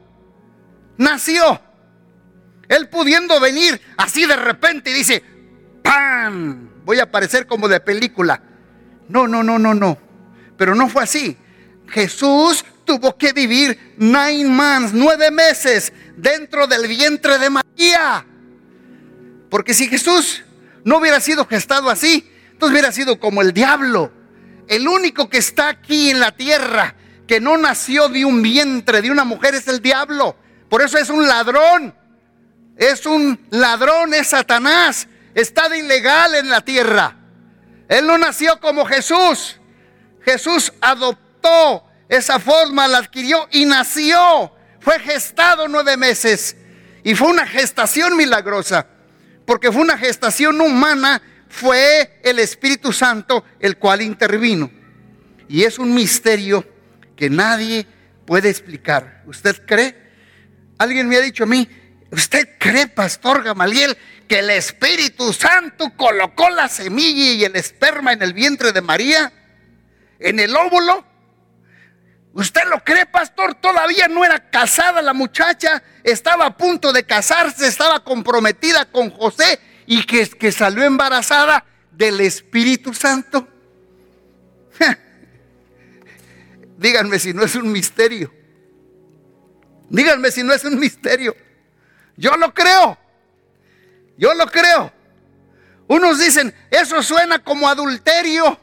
nació. 1.01 1.59
Él 2.69 2.87
pudiendo 2.87 3.39
venir 3.39 3.81
así 3.97 4.25
de 4.25 4.35
repente 4.35 4.91
y 4.91 4.93
dice, 4.93 5.23
¡pam! 5.83 6.69
Voy 6.85 6.99
a 6.99 7.03
aparecer 7.03 7.45
como 7.45 7.67
de 7.67 7.79
película. 7.79 8.41
No, 9.09 9.27
no, 9.27 9.43
no, 9.43 9.59
no, 9.59 9.73
no. 9.73 9.97
Pero 10.57 10.73
no 10.75 10.87
fue 10.87 11.03
así. 11.03 11.37
Jesús 11.87 12.63
tuvo 12.85 13.17
que 13.17 13.33
vivir 13.33 13.95
nine 13.97 14.45
months, 14.45 14.93
nueve 14.93 15.31
meses 15.31 15.91
dentro 16.15 16.67
del 16.67 16.87
vientre 16.87 17.37
de 17.37 17.49
María. 17.49 18.25
Porque 19.49 19.73
si 19.73 19.87
Jesús 19.87 20.43
no 20.85 20.97
hubiera 20.97 21.19
sido 21.19 21.45
gestado 21.45 21.89
así, 21.89 22.31
entonces 22.51 22.71
hubiera 22.71 22.91
sido 22.91 23.19
como 23.19 23.41
el 23.41 23.51
diablo. 23.51 24.13
El 24.67 24.87
único 24.87 25.29
que 25.29 25.39
está 25.39 25.67
aquí 25.67 26.09
en 26.09 26.19
la 26.21 26.31
tierra 26.31 26.95
que 27.27 27.41
no 27.41 27.57
nació 27.57 28.07
de 28.07 28.23
un 28.23 28.41
vientre 28.41 29.01
de 29.01 29.11
una 29.11 29.25
mujer 29.25 29.55
es 29.55 29.67
el 29.67 29.81
diablo. 29.81 30.37
Por 30.71 30.81
eso 30.81 30.97
es 30.97 31.09
un 31.09 31.27
ladrón. 31.27 31.93
Es 32.77 33.05
un 33.05 33.45
ladrón, 33.49 34.13
es 34.13 34.27
Satanás. 34.27 35.05
Está 35.35 35.67
de 35.67 35.79
ilegal 35.79 36.33
en 36.33 36.49
la 36.49 36.61
tierra. 36.61 37.13
Él 37.89 38.07
no 38.07 38.17
nació 38.17 38.57
como 38.61 38.85
Jesús. 38.85 39.59
Jesús 40.23 40.71
adoptó 40.79 41.83
esa 42.07 42.39
forma, 42.39 42.87
la 42.87 42.99
adquirió 42.99 43.49
y 43.51 43.65
nació. 43.65 44.55
Fue 44.79 44.97
gestado 45.01 45.67
nueve 45.67 45.97
meses. 45.97 46.55
Y 47.03 47.15
fue 47.15 47.27
una 47.27 47.45
gestación 47.45 48.15
milagrosa. 48.15 48.87
Porque 49.45 49.73
fue 49.73 49.81
una 49.81 49.97
gestación 49.97 50.61
humana. 50.61 51.21
Fue 51.49 52.21
el 52.23 52.39
Espíritu 52.39 52.93
Santo 52.93 53.43
el 53.59 53.75
cual 53.75 54.01
intervino. 54.01 54.71
Y 55.49 55.65
es 55.65 55.79
un 55.79 55.93
misterio 55.93 56.65
que 57.17 57.29
nadie 57.29 57.85
puede 58.25 58.49
explicar. 58.49 59.21
¿Usted 59.27 59.65
cree? 59.65 60.00
Alguien 60.81 61.07
me 61.07 61.15
ha 61.15 61.21
dicho 61.21 61.43
a 61.43 61.45
mí, 61.45 61.69
¿usted 62.09 62.57
cree, 62.57 62.87
Pastor 62.87 63.43
Gamaliel, 63.43 63.95
que 64.27 64.39
el 64.39 64.49
Espíritu 64.49 65.31
Santo 65.31 65.91
colocó 65.95 66.49
la 66.49 66.67
semilla 66.69 67.33
y 67.33 67.43
el 67.43 67.55
esperma 67.55 68.13
en 68.13 68.23
el 68.23 68.33
vientre 68.33 68.71
de 68.71 68.81
María? 68.81 69.31
¿En 70.17 70.39
el 70.39 70.55
óvulo? 70.55 71.05
¿Usted 72.33 72.63
lo 72.67 72.83
cree, 72.83 73.05
pastor? 73.05 73.53
Todavía 73.53 74.07
no 74.07 74.25
era 74.25 74.49
casada 74.49 75.03
la 75.03 75.13
muchacha, 75.13 75.83
estaba 76.03 76.47
a 76.47 76.57
punto 76.57 76.91
de 76.91 77.03
casarse, 77.03 77.67
estaba 77.67 78.03
comprometida 78.03 78.85
con 78.85 79.11
José 79.11 79.59
y 79.85 80.03
que, 80.07 80.27
que 80.29 80.51
salió 80.51 80.83
embarazada 80.83 81.63
del 81.91 82.21
Espíritu 82.21 82.91
Santo. 82.95 83.47
Díganme 86.79 87.19
si 87.19 87.35
no 87.35 87.43
es 87.43 87.53
un 87.53 87.71
misterio. 87.71 88.40
Díganme 89.91 90.31
si 90.31 90.41
no 90.41 90.53
es 90.53 90.63
un 90.63 90.79
misterio. 90.79 91.35
Yo 92.15 92.37
lo 92.37 92.53
creo. 92.53 92.97
Yo 94.17 94.33
lo 94.33 94.47
creo. 94.47 94.91
Unos 95.87 96.17
dicen, 96.17 96.55
eso 96.69 97.03
suena 97.03 97.39
como 97.39 97.67
adulterio. 97.67 98.57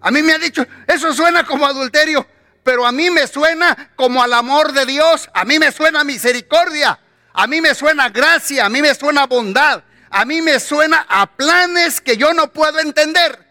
A 0.00 0.12
mí 0.12 0.22
me 0.22 0.32
ha 0.32 0.38
dicho, 0.38 0.64
eso 0.86 1.12
suena 1.12 1.44
como 1.44 1.66
adulterio. 1.66 2.24
Pero 2.62 2.86
a 2.86 2.92
mí 2.92 3.10
me 3.10 3.26
suena 3.26 3.90
como 3.96 4.22
al 4.22 4.32
amor 4.32 4.72
de 4.72 4.86
Dios. 4.86 5.28
A 5.34 5.44
mí 5.44 5.58
me 5.58 5.72
suena 5.72 6.04
misericordia. 6.04 7.00
A 7.32 7.48
mí 7.48 7.60
me 7.60 7.74
suena 7.74 8.08
gracia. 8.08 8.66
A 8.66 8.68
mí 8.68 8.80
me 8.80 8.94
suena 8.94 9.26
bondad. 9.26 9.82
A 10.08 10.24
mí 10.24 10.40
me 10.40 10.60
suena 10.60 11.04
a 11.08 11.26
planes 11.26 12.00
que 12.00 12.16
yo 12.16 12.32
no 12.32 12.52
puedo 12.52 12.78
entender. 12.78 13.44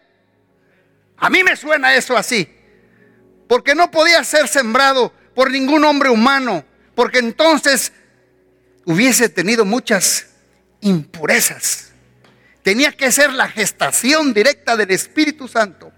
A 1.18 1.28
mí 1.28 1.44
me 1.44 1.54
suena 1.54 1.94
eso 1.94 2.16
así. 2.16 2.48
Porque 3.46 3.74
no 3.74 3.90
podía 3.90 4.24
ser 4.24 4.48
sembrado 4.48 5.12
por 5.34 5.50
ningún 5.50 5.84
hombre 5.84 6.08
humano 6.08 6.64
porque 6.94 7.18
entonces 7.18 7.92
hubiese 8.84 9.28
tenido 9.28 9.64
muchas 9.64 10.26
impurezas. 10.80 11.92
Tenía 12.62 12.92
que 12.92 13.10
ser 13.12 13.32
la 13.32 13.48
gestación 13.48 14.34
directa 14.34 14.76
del 14.76 14.90
Espíritu 14.90 15.48
Santo. 15.48 15.92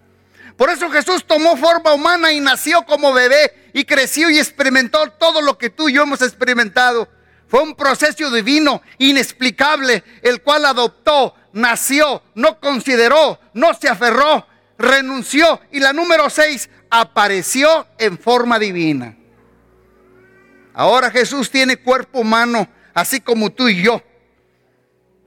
Por 0.57 0.71
eso 0.71 0.91
Jesús 0.91 1.25
tomó 1.27 1.57
forma 1.57 1.93
humana 1.93 2.33
y 2.33 2.41
nació 2.41 2.85
como 2.85 3.13
bebé 3.13 3.71
y 3.73 3.85
creció 3.85 4.31
y 4.31 4.39
experimentó 4.39 5.11
todo 5.13 5.41
lo 5.41 5.59
que 5.59 5.71
tú 5.71 5.89
y 5.89 5.95
yo 5.95 6.03
hemos 6.03 6.23
experimentado. 6.23 7.09
Fue 7.49 7.63
un 7.63 7.75
proceso 7.75 8.31
divino, 8.31 8.83
inexplicable, 8.99 10.05
el 10.23 10.43
cual 10.43 10.65
adoptó, 10.65 11.35
nació, 11.53 12.23
no 12.35 12.61
consideró, 12.61 13.41
no 13.55 13.75
se 13.75 13.89
aferró, 13.89 14.47
renunció 14.79 15.61
y 15.71 15.81
la 15.81 15.93
número 15.93 16.31
seis 16.31 16.71
apareció 16.91 17.87
en 17.99 18.19
forma 18.19 18.59
divina. 18.59 19.17
Ahora 20.75 21.11
Jesús 21.11 21.51
tiene 21.51 21.77
cuerpo 21.77 22.21
humano, 22.21 22.69
así 22.95 23.21
como 23.21 23.51
tú 23.51 23.69
y 23.69 23.83
yo. 23.83 24.03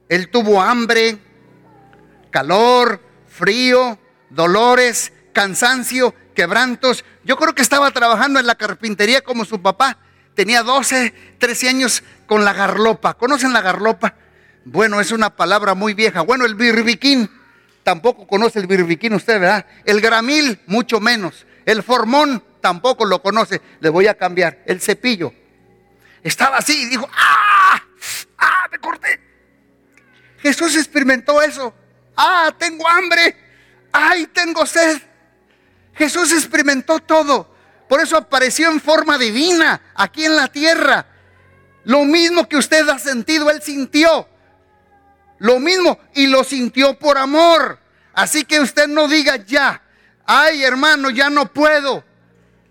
Él 0.08 0.28
tuvo 0.30 0.60
hambre, 0.60 1.18
calor, 2.30 3.00
frío, 3.28 3.98
dolores, 4.30 5.12
cansancio, 5.32 6.14
quebrantos. 6.34 7.04
Yo 7.24 7.36
creo 7.36 7.54
que 7.54 7.62
estaba 7.62 7.90
trabajando 7.90 8.40
en 8.40 8.46
la 8.46 8.54
carpintería 8.54 9.22
como 9.22 9.44
su 9.44 9.60
papá. 9.60 9.98
Tenía 10.34 10.62
12, 10.62 11.14
13 11.38 11.68
años 11.68 12.02
con 12.26 12.44
la 12.44 12.52
garlopa. 12.52 13.14
¿Conocen 13.14 13.52
la 13.52 13.62
garlopa? 13.62 14.14
Bueno, 14.64 15.00
es 15.00 15.12
una 15.12 15.34
palabra 15.34 15.74
muy 15.74 15.94
vieja. 15.94 16.20
Bueno, 16.22 16.44
el 16.44 16.54
birbiquín. 16.54 17.30
Tampoco 17.82 18.26
conoce 18.26 18.58
el 18.58 18.66
birbiquín 18.66 19.14
usted, 19.14 19.40
¿verdad? 19.40 19.66
El 19.84 20.00
gramil, 20.00 20.60
mucho 20.66 21.00
menos. 21.00 21.46
El 21.64 21.82
formón, 21.82 22.42
tampoco 22.60 23.04
lo 23.04 23.22
conoce. 23.22 23.60
Le 23.80 23.88
voy 23.88 24.06
a 24.06 24.14
cambiar. 24.14 24.62
El 24.66 24.80
cepillo. 24.80 25.32
Estaba 26.22 26.58
así 26.58 26.82
y 26.82 26.86
dijo, 26.86 27.08
¡ah! 27.12 27.46
Jesús 30.46 30.76
experimentó 30.76 31.42
eso. 31.42 31.74
Ah, 32.16 32.54
tengo 32.56 32.86
hambre. 32.86 33.36
Ay, 33.90 34.28
tengo 34.28 34.64
sed. 34.64 35.00
Jesús 35.94 36.32
experimentó 36.32 37.00
todo. 37.00 37.52
Por 37.88 38.00
eso 38.00 38.16
apareció 38.16 38.70
en 38.70 38.80
forma 38.80 39.18
divina 39.18 39.80
aquí 39.94 40.24
en 40.24 40.36
la 40.36 40.46
tierra. 40.46 41.06
Lo 41.84 42.04
mismo 42.04 42.48
que 42.48 42.56
usted 42.56 42.88
ha 42.88 42.98
sentido, 42.98 43.50
Él 43.50 43.60
sintió. 43.62 44.28
Lo 45.38 45.58
mismo 45.58 45.98
y 46.14 46.28
lo 46.28 46.44
sintió 46.44 46.96
por 46.98 47.18
amor. 47.18 47.80
Así 48.12 48.44
que 48.44 48.60
usted 48.60 48.86
no 48.86 49.08
diga 49.08 49.36
ya, 49.36 49.82
ay 50.24 50.62
hermano, 50.62 51.10
ya 51.10 51.28
no 51.28 51.52
puedo. 51.52 52.04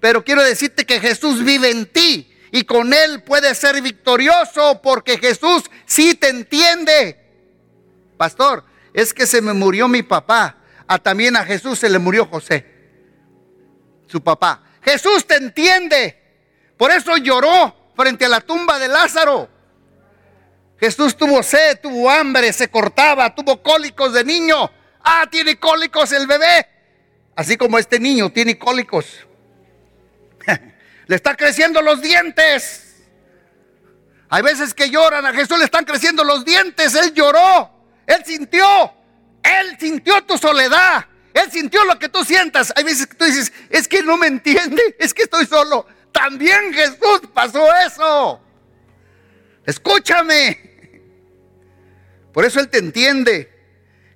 Pero 0.05 0.23
quiero 0.23 0.43
decirte 0.43 0.85
que 0.85 0.99
Jesús 0.99 1.43
vive 1.43 1.71
en 1.71 1.87
ti 1.87 2.31
y 2.51 2.63
con 2.63 2.93
Él 2.93 3.23
puedes 3.23 3.57
ser 3.57 3.81
victorioso 3.81 4.79
porque 4.83 5.17
Jesús 5.17 5.63
sí 5.87 6.13
te 6.13 6.29
entiende. 6.29 7.17
Pastor, 8.15 8.63
es 8.93 9.15
que 9.15 9.25
se 9.25 9.41
me 9.41 9.53
murió 9.53 9.87
mi 9.87 10.03
papá. 10.03 10.57
A 10.85 10.99
también 10.99 11.35
a 11.35 11.43
Jesús 11.43 11.79
se 11.79 11.89
le 11.89 11.97
murió 11.97 12.27
José, 12.27 12.67
su 14.05 14.21
papá. 14.21 14.61
Jesús 14.83 15.25
te 15.25 15.37
entiende. 15.37 16.21
Por 16.77 16.91
eso 16.91 17.17
lloró 17.17 17.75
frente 17.95 18.25
a 18.25 18.29
la 18.29 18.41
tumba 18.41 18.77
de 18.77 18.87
Lázaro. 18.87 19.49
Jesús 20.79 21.17
tuvo 21.17 21.41
sed, 21.41 21.79
tuvo 21.81 22.11
hambre, 22.11 22.53
se 22.53 22.69
cortaba, 22.69 23.33
tuvo 23.33 23.63
cólicos 23.63 24.13
de 24.13 24.23
niño. 24.23 24.69
Ah, 25.03 25.27
tiene 25.31 25.59
cólicos 25.59 26.11
el 26.11 26.27
bebé. 26.27 26.67
Así 27.35 27.57
como 27.57 27.79
este 27.79 27.99
niño 27.99 28.31
tiene 28.31 28.59
cólicos. 28.59 29.24
Le 31.07 31.15
están 31.15 31.35
creciendo 31.35 31.81
los 31.81 32.01
dientes. 32.01 33.03
Hay 34.29 34.41
veces 34.41 34.73
que 34.73 34.89
lloran, 34.89 35.25
a 35.25 35.33
Jesús 35.33 35.57
le 35.57 35.65
están 35.65 35.85
creciendo 35.85 36.23
los 36.23 36.43
dientes. 36.43 36.95
Él 36.95 37.13
lloró, 37.13 37.71
él 38.07 38.23
sintió, 38.25 38.93
él 39.43 39.77
sintió 39.79 40.23
tu 40.23 40.37
soledad. 40.37 41.05
Él 41.35 41.51
sintió 41.51 41.83
lo 41.83 41.99
que 41.99 42.07
tú 42.07 42.23
sientas. 42.23 42.71
Hay 42.77 42.85
veces 42.85 43.07
que 43.07 43.15
tú 43.15 43.25
dices, 43.25 43.51
es 43.69 43.89
que 43.89 44.01
no 44.01 44.15
me 44.15 44.27
entiende, 44.27 44.95
es 44.97 45.13
que 45.13 45.23
estoy 45.23 45.45
solo. 45.45 45.85
También 46.13 46.73
Jesús 46.73 47.21
pasó 47.33 47.67
eso. 47.85 48.41
Escúchame. 49.65 51.01
Por 52.31 52.45
eso 52.45 52.61
Él 52.61 52.69
te 52.69 52.77
entiende. 52.77 53.51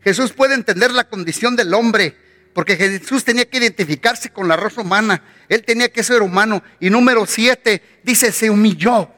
Jesús 0.01 0.31
puede 0.31 0.53
entender 0.55 0.91
la 0.91 1.09
condición 1.09 1.57
del 1.57 1.73
hombre, 1.73 2.17
porque 2.59 2.75
Jesús 2.75 3.23
tenía 3.23 3.49
que 3.49 3.57
identificarse 3.57 4.31
con 4.31 4.45
la 4.49 4.57
raza 4.57 4.81
humana. 4.81 5.23
Él 5.47 5.63
tenía 5.63 5.93
que 5.93 6.03
ser 6.03 6.21
humano. 6.21 6.61
Y 6.81 6.89
número 6.89 7.25
siete 7.25 8.01
dice, 8.03 8.33
se 8.33 8.49
humilló. 8.49 9.09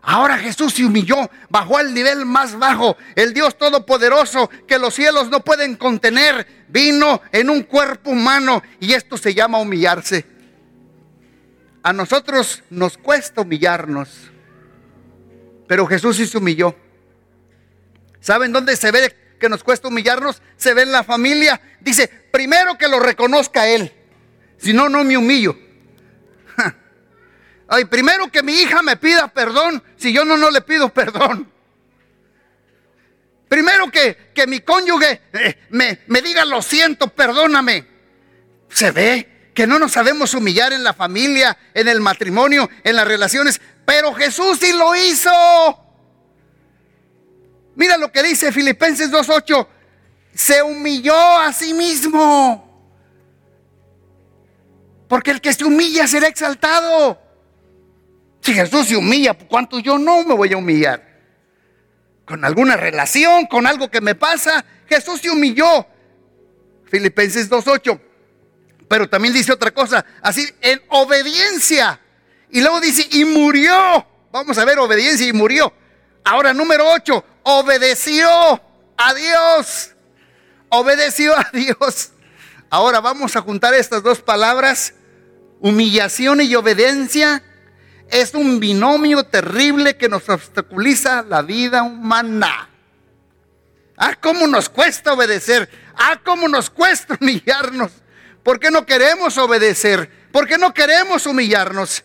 Ahora 0.00 0.38
Jesús 0.38 0.74
se 0.74 0.84
humilló, 0.84 1.28
bajó 1.50 1.78
al 1.78 1.92
nivel 1.92 2.24
más 2.24 2.56
bajo. 2.56 2.96
El 3.16 3.34
Dios 3.34 3.58
Todopoderoso 3.58 4.48
que 4.68 4.78
los 4.78 4.94
cielos 4.94 5.28
no 5.28 5.40
pueden 5.40 5.74
contener, 5.74 6.46
vino 6.68 7.20
en 7.32 7.50
un 7.50 7.64
cuerpo 7.64 8.10
humano 8.10 8.62
y 8.78 8.92
esto 8.92 9.16
se 9.16 9.34
llama 9.34 9.58
humillarse. 9.58 10.24
A 11.82 11.92
nosotros 11.92 12.62
nos 12.70 12.96
cuesta 12.96 13.40
humillarnos, 13.40 14.30
pero 15.66 15.84
Jesús 15.88 16.16
se 16.16 16.38
humilló. 16.38 16.76
¿Saben 18.20 18.52
dónde 18.52 18.76
se 18.76 18.92
ve 18.92 19.16
que 19.44 19.50
nos 19.50 19.62
cuesta 19.62 19.88
humillarnos? 19.88 20.40
Se 20.56 20.72
ve 20.72 20.82
en 20.82 20.92
la 20.92 21.04
familia. 21.04 21.60
Dice, 21.80 22.08
primero 22.08 22.78
que 22.78 22.88
lo 22.88 22.98
reconozca 22.98 23.68
Él, 23.68 23.92
si 24.56 24.72
no, 24.72 24.88
no 24.88 25.04
me 25.04 25.18
humillo. 25.18 25.54
Ay, 27.68 27.84
primero 27.84 28.32
que 28.32 28.42
mi 28.42 28.54
hija 28.54 28.80
me 28.80 28.96
pida 28.96 29.28
perdón 29.28 29.82
si 29.98 30.14
yo 30.14 30.24
no, 30.24 30.38
no 30.38 30.50
le 30.50 30.62
pido 30.62 30.88
perdón. 30.88 31.52
Primero 33.46 33.90
que, 33.90 34.30
que 34.34 34.46
mi 34.46 34.60
cónyuge 34.60 35.20
eh, 35.34 35.58
me, 35.68 36.00
me 36.06 36.22
diga 36.22 36.46
lo 36.46 36.62
siento, 36.62 37.08
perdóname. 37.08 37.86
Se 38.70 38.92
ve 38.92 39.50
que 39.52 39.66
no 39.66 39.78
nos 39.78 39.92
sabemos 39.92 40.32
humillar 40.32 40.72
en 40.72 40.84
la 40.84 40.94
familia, 40.94 41.58
en 41.74 41.86
el 41.86 42.00
matrimonio, 42.00 42.70
en 42.82 42.96
las 42.96 43.06
relaciones, 43.06 43.60
pero 43.84 44.14
Jesús 44.14 44.58
sí 44.58 44.72
lo 44.72 44.96
hizo. 44.96 45.83
Mira 47.76 47.96
lo 47.96 48.10
que 48.12 48.22
dice 48.22 48.52
Filipenses 48.52 49.10
2.8. 49.10 49.66
Se 50.34 50.62
humilló 50.62 51.38
a 51.38 51.52
sí 51.52 51.74
mismo. 51.74 52.64
Porque 55.08 55.30
el 55.30 55.40
que 55.40 55.52
se 55.52 55.64
humilla 55.64 56.06
será 56.06 56.28
exaltado. 56.28 57.20
Si 58.40 58.52
Jesús 58.52 58.88
se 58.88 58.96
humilla, 58.96 59.34
¿cuánto 59.34 59.78
yo 59.78 59.98
no 59.98 60.22
me 60.24 60.34
voy 60.34 60.52
a 60.52 60.56
humillar? 60.56 61.02
Con 62.24 62.44
alguna 62.44 62.76
relación, 62.76 63.46
con 63.46 63.66
algo 63.66 63.90
que 63.90 64.00
me 64.00 64.14
pasa, 64.14 64.64
Jesús 64.86 65.20
se 65.20 65.30
humilló. 65.30 65.86
Filipenses 66.86 67.50
2.8. 67.50 68.00
Pero 68.88 69.08
también 69.08 69.34
dice 69.34 69.52
otra 69.52 69.70
cosa, 69.70 70.04
así 70.20 70.46
en 70.60 70.82
obediencia. 70.88 72.00
Y 72.50 72.60
luego 72.60 72.80
dice, 72.80 73.06
y 73.10 73.24
murió. 73.24 74.06
Vamos 74.30 74.58
a 74.58 74.64
ver, 74.64 74.78
obediencia 74.78 75.26
y 75.26 75.32
murió. 75.32 75.72
Ahora 76.24 76.52
número 76.52 76.88
8, 76.90 77.24
obedeció 77.44 78.28
a 78.96 79.14
Dios. 79.14 79.94
Obedeció 80.68 81.36
a 81.38 81.48
Dios. 81.52 82.10
Ahora 82.68 83.00
vamos 83.00 83.36
a 83.36 83.40
juntar 83.40 83.72
estas 83.74 84.02
dos 84.02 84.20
palabras, 84.20 84.94
humillación 85.60 86.40
y 86.40 86.54
obediencia 86.56 87.42
es 88.10 88.34
un 88.34 88.60
binomio 88.60 89.24
terrible 89.24 89.96
que 89.96 90.08
nos 90.08 90.28
obstaculiza 90.28 91.22
la 91.22 91.42
vida 91.42 91.82
humana. 91.82 92.68
Ah, 93.96 94.14
cómo 94.20 94.46
nos 94.46 94.68
cuesta 94.68 95.12
obedecer. 95.12 95.68
Ah, 95.96 96.20
cómo 96.24 96.48
nos 96.48 96.70
cuesta 96.70 97.16
humillarnos. 97.20 97.92
¿Por 98.42 98.60
qué 98.60 98.70
no 98.70 98.84
queremos 98.84 99.38
obedecer? 99.38 100.10
¿Por 100.30 100.46
qué 100.46 100.58
no 100.58 100.74
queremos 100.74 101.26
humillarnos? 101.26 102.04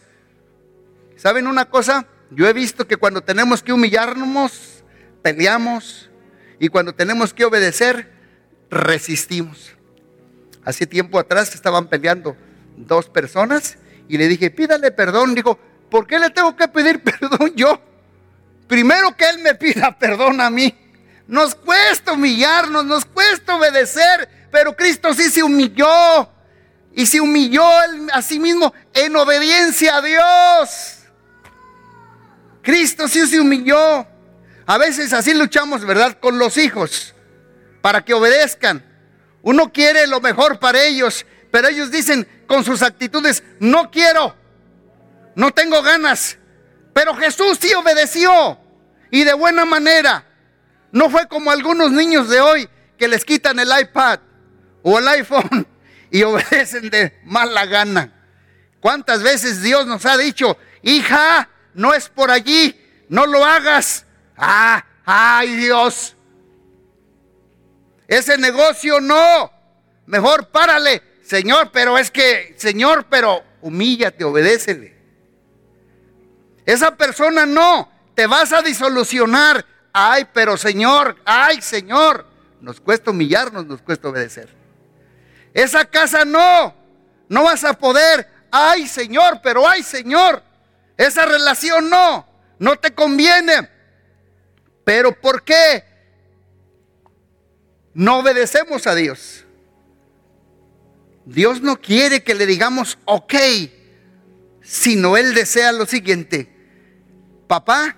¿Saben 1.17 1.47
una 1.47 1.69
cosa? 1.69 2.05
Yo 2.31 2.47
he 2.47 2.53
visto 2.53 2.87
que 2.87 2.97
cuando 2.97 3.21
tenemos 3.21 3.61
que 3.61 3.73
humillarnos, 3.73 4.78
peleamos. 5.21 6.09
Y 6.59 6.67
cuando 6.67 6.93
tenemos 6.93 7.33
que 7.33 7.45
obedecer, 7.45 8.11
resistimos. 8.69 9.73
Hace 10.63 10.85
tiempo 10.85 11.17
atrás 11.19 11.55
estaban 11.55 11.87
peleando 11.87 12.35
dos 12.77 13.09
personas 13.09 13.77
y 14.07 14.17
le 14.17 14.27
dije, 14.27 14.51
pídale 14.51 14.91
perdón. 14.91 15.35
Dijo, 15.35 15.57
¿por 15.89 16.05
qué 16.05 16.19
le 16.19 16.29
tengo 16.29 16.55
que 16.55 16.67
pedir 16.67 17.01
perdón 17.03 17.53
yo? 17.55 17.81
Primero 18.67 19.15
que 19.15 19.27
Él 19.27 19.39
me 19.39 19.55
pida 19.55 19.97
perdón 19.99 20.41
a 20.41 20.49
mí. 20.49 20.75
Nos 21.27 21.53
cuesta 21.55 22.13
humillarnos, 22.13 22.85
nos 22.85 23.05
cuesta 23.05 23.55
obedecer, 23.55 24.47
pero 24.51 24.75
Cristo 24.75 25.13
sí 25.13 25.29
se 25.29 25.43
humilló. 25.43 26.29
Y 26.93 27.05
se 27.05 27.21
humilló 27.21 27.63
a 28.11 28.21
sí 28.21 28.39
mismo 28.39 28.73
en 28.93 29.15
obediencia 29.15 29.97
a 29.97 30.01
Dios. 30.01 30.99
Cristo 32.61 33.07
sí 33.07 33.25
se 33.27 33.39
humilló. 33.39 34.07
A 34.69 34.77
veces 34.77 35.13
así 35.13 35.33
luchamos, 35.33 35.83
¿verdad? 35.83 36.19
Con 36.19 36.37
los 36.37 36.57
hijos, 36.57 37.15
para 37.81 38.05
que 38.05 38.13
obedezcan. 38.13 38.85
Uno 39.41 39.73
quiere 39.73 40.05
lo 40.05 40.21
mejor 40.21 40.59
para 40.59 40.83
ellos, 40.83 41.25
pero 41.49 41.69
ellos 41.69 41.89
dicen 41.89 42.27
con 42.45 42.63
sus 42.63 42.83
actitudes, 42.83 43.41
no 43.59 43.89
quiero 43.89 44.35
no 45.39 45.51
tengo 45.51 45.81
ganas. 45.81 46.37
Pero 46.93 47.15
Jesús 47.15 47.57
sí 47.61 47.73
obedeció 47.73 48.59
y 49.09 49.23
de 49.23 49.33
buena 49.33 49.63
manera. 49.63 50.25
No 50.91 51.09
fue 51.09 51.29
como 51.29 51.49
algunos 51.49 51.91
niños 51.91 52.29
de 52.29 52.41
hoy 52.41 52.69
que 52.97 53.07
les 53.07 53.23
quitan 53.23 53.57
el 53.57 53.69
iPad 53.81 54.19
o 54.83 54.99
el 54.99 55.07
iPhone 55.07 55.65
y 56.11 56.23
obedecen 56.23 56.89
de 56.89 57.17
mala 57.23 57.65
gana. 57.65 58.11
¿Cuántas 58.81 59.23
veces 59.23 59.61
Dios 59.61 59.87
nos 59.87 60.05
ha 60.05 60.17
dicho, 60.17 60.57
hija, 60.81 61.47
no 61.73 61.93
es 61.93 62.09
por 62.09 62.31
allí, 62.31 62.77
no 63.07 63.25
lo 63.25 63.45
hagas? 63.45 64.05
Ah, 64.39 64.85
ay 65.05 65.55
Dios. 65.55 66.15
Ese 68.07 68.37
negocio 68.37 69.01
no. 69.01 69.51
Mejor 70.05 70.47
párale, 70.47 71.03
Señor, 71.23 71.69
pero 71.71 71.97
es 71.97 72.09
que, 72.09 72.55
Señor, 72.57 73.05
pero 73.09 73.43
humíllate, 73.61 74.23
obedécele. 74.23 74.97
Esa 76.65 76.95
persona 76.95 77.45
no, 77.45 77.91
te 78.15 78.25
vas 78.25 78.53
a 78.53 78.61
disolucionar. 78.61 79.65
Ay, 79.91 80.27
pero 80.33 80.57
Señor, 80.57 81.17
ay, 81.25 81.61
Señor, 81.61 82.25
nos 82.61 82.79
cuesta 82.79 83.11
humillarnos, 83.11 83.65
nos 83.65 83.81
cuesta 83.81 84.09
obedecer. 84.09 84.49
Esa 85.53 85.85
casa 85.85 86.25
no, 86.25 86.73
no 87.27 87.43
vas 87.43 87.63
a 87.63 87.73
poder. 87.73 88.27
Ay, 88.51 88.87
Señor, 88.87 89.41
pero 89.43 89.67
ay, 89.67 89.83
Señor, 89.83 90.41
esa 90.97 91.25
relación 91.25 91.89
no, 91.89 92.27
no 92.57 92.75
te 92.77 92.93
conviene. 92.93 93.69
Pero 94.89 95.11
¿por 95.11 95.43
qué 95.43 95.83
no 97.93 98.17
obedecemos 98.21 98.87
a 98.87 98.95
Dios? 98.95 99.45
Dios 101.25 101.61
no 101.61 101.79
quiere 101.79 102.23
que 102.23 102.33
le 102.33 102.47
digamos, 102.47 102.97
ok, 103.05 103.35
sino 104.63 105.15
Él 105.15 105.35
desea 105.35 105.71
lo 105.73 105.85
siguiente 105.85 106.51
papá, 107.45 107.97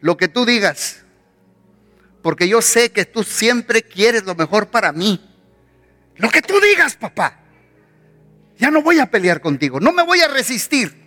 lo 0.00 0.16
que 0.16 0.26
tú 0.26 0.44
digas. 0.44 1.04
porque 2.20 2.48
yo 2.48 2.60
sé 2.60 2.90
que 2.90 3.04
tú 3.04 3.22
siempre 3.22 3.84
quieres 3.84 4.24
lo 4.24 4.34
mejor 4.34 4.70
para 4.70 4.90
mí. 4.90 5.20
Lo 6.16 6.30
que 6.30 6.42
tú 6.42 6.58
digas, 6.58 6.96
papá. 6.96 7.38
Ya 8.58 8.72
no 8.72 8.82
voy 8.82 8.98
a 8.98 9.06
pelear 9.06 9.40
contigo, 9.40 9.78
no 9.78 9.92
me 9.92 10.02
voy 10.02 10.18
a 10.18 10.26
resistir. 10.26 11.01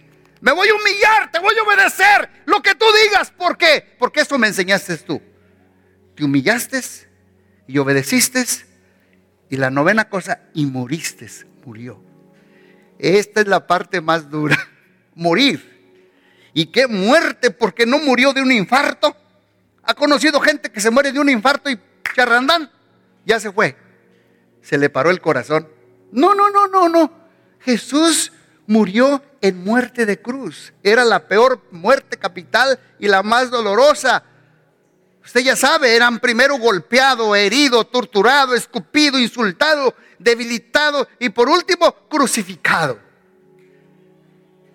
Me 0.45 0.51
voy 0.51 0.67
a 0.69 0.75
humillar, 0.75 1.31
te 1.31 1.39
voy 1.39 1.55
a 1.57 1.63
obedecer 1.63 2.29
lo 2.45 2.61
que 2.61 2.75
tú 2.75 2.85
digas. 3.03 3.31
¿Por 3.31 3.57
qué? 3.57 3.95
Porque 3.97 4.21
eso 4.21 4.37
me 4.37 4.45
enseñaste 4.45 4.95
tú. 4.97 5.19
Te 6.15 6.23
humillaste 6.23 6.81
y 7.67 7.79
obedeciste. 7.79 8.45
Y 9.49 9.57
la 9.57 9.71
novena 9.71 10.07
cosa, 10.07 10.41
y 10.53 10.67
moriste, 10.67 11.27
murió. 11.65 11.99
Esta 12.99 13.41
es 13.41 13.47
la 13.47 13.65
parte 13.65 14.01
más 14.01 14.29
dura, 14.29 14.55
morir. 15.15 16.11
¿Y 16.53 16.67
qué 16.67 16.85
muerte? 16.85 17.49
Porque 17.49 17.87
no 17.87 17.97
murió 17.97 18.31
de 18.31 18.43
un 18.43 18.51
infarto. 18.51 19.17
¿Ha 19.81 19.95
conocido 19.95 20.39
gente 20.41 20.71
que 20.71 20.79
se 20.79 20.91
muere 20.91 21.11
de 21.11 21.19
un 21.19 21.29
infarto 21.29 21.71
y 21.71 21.79
charrandán? 22.15 22.71
Ya 23.25 23.39
se 23.39 23.51
fue. 23.51 23.75
Se 24.61 24.77
le 24.77 24.91
paró 24.91 25.09
el 25.09 25.21
corazón. 25.21 25.67
No, 26.11 26.35
no, 26.35 26.51
no, 26.51 26.67
no, 26.67 26.87
no. 26.87 27.11
Jesús 27.61 28.31
murió 28.67 29.21
en 29.41 29.63
muerte 29.63 30.05
de 30.05 30.21
cruz. 30.21 30.73
Era 30.83 31.05
la 31.05 31.27
peor 31.27 31.61
muerte 31.71 32.17
capital 32.17 32.79
y 32.99 33.07
la 33.07 33.23
más 33.23 33.51
dolorosa. 33.51 34.23
Usted 35.23 35.41
ya 35.41 35.55
sabe, 35.55 35.95
eran 35.95 36.19
primero 36.19 36.57
golpeado, 36.57 37.35
herido, 37.35 37.83
torturado, 37.85 38.53
escupido, 38.53 39.19
insultado, 39.19 39.95
debilitado 40.19 41.07
y 41.19 41.29
por 41.29 41.49
último 41.49 41.91
crucificado. 42.07 42.99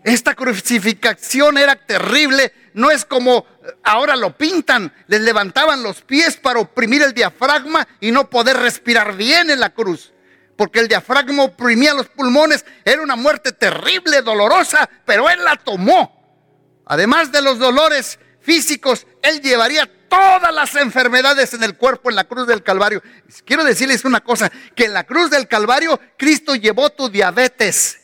Esta 0.03 0.35
crucificación 0.35 1.59
era 1.59 1.77
terrible, 1.77 2.53
no 2.73 2.91
es 2.91 3.05
como 3.05 3.45
ahora 3.83 4.17
lo 4.17 4.37
pintan, 4.37 4.93
les 5.09 5.21
levantaban 5.21 5.83
los 5.83 6.01
pies 6.01 6.37
para 6.37 6.59
oprimir 6.59 7.03
el 7.03 7.13
diafragma 7.13 7.87
y 8.01 8.11
no 8.11 8.31
poder 8.31 8.57
respirar 8.57 9.15
bien 9.17 9.51
en 9.51 9.61
la 9.61 9.75
cruz 9.75 10.13
porque 10.61 10.81
el 10.81 10.89
diafragma 10.89 11.45
oprimía 11.45 11.95
los 11.95 12.11
pulmones, 12.11 12.67
era 12.85 13.01
una 13.01 13.17
muerte 13.17 13.51
terrible, 13.51 14.21
dolorosa, 14.21 14.91
pero 15.07 15.31
Él 15.31 15.43
la 15.43 15.57
tomó. 15.57 16.83
Además 16.85 17.33
de 17.33 17.41
los 17.41 17.59
dolores 17.59 18.19
físicos, 18.43 19.07
Él 19.23 19.41
llevaría 19.41 19.91
todas 20.11 20.55
las 20.55 20.75
enfermedades 20.75 21.55
en 21.55 21.63
el 21.63 21.79
cuerpo 21.79 22.11
en 22.11 22.17
la 22.17 22.25
cruz 22.25 22.47
del 22.47 22.63
Calvario. 22.63 23.03
Quiero 23.47 23.65
decirles 23.65 24.05
una 24.05 24.21
cosa, 24.21 24.53
que 24.77 24.85
en 24.85 24.93
la 24.93 25.05
cruz 25.05 25.31
del 25.31 25.49
Calvario 25.49 25.99
Cristo 26.19 26.55
llevó 26.55 26.91
tu 26.91 27.09
diabetes, 27.09 27.99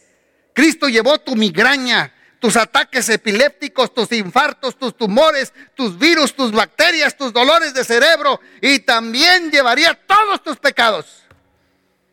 Cristo 0.55 0.89
llevó 0.89 1.19
tu 1.19 1.37
migraña, 1.37 2.15
tus 2.39 2.57
ataques 2.57 3.07
epilépticos, 3.11 3.93
tus 3.93 4.11
infartos, 4.13 4.79
tus 4.79 4.97
tumores, 4.97 5.53
tus 5.75 5.99
virus, 5.99 6.35
tus 6.35 6.53
bacterias, 6.53 7.19
tus 7.19 7.35
dolores 7.35 7.75
de 7.75 7.85
cerebro 7.85 8.41
y 8.63 8.79
también 8.79 9.51
llevaría 9.51 9.93
todos 10.07 10.43
tus 10.43 10.57
pecados. 10.57 11.26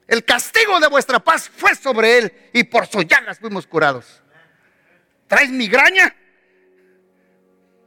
El 0.08 0.24
castigo 0.24 0.80
de 0.80 0.88
vuestra 0.88 1.20
paz 1.20 1.50
fue 1.56 1.76
sobre 1.76 2.18
él 2.18 2.34
y 2.54 2.64
por 2.64 2.88
sus 2.88 3.06
llagas 3.06 3.40
fuimos 3.40 3.66
curados. 3.66 4.22
¿Traes 5.28 5.50
migraña? 5.50 6.16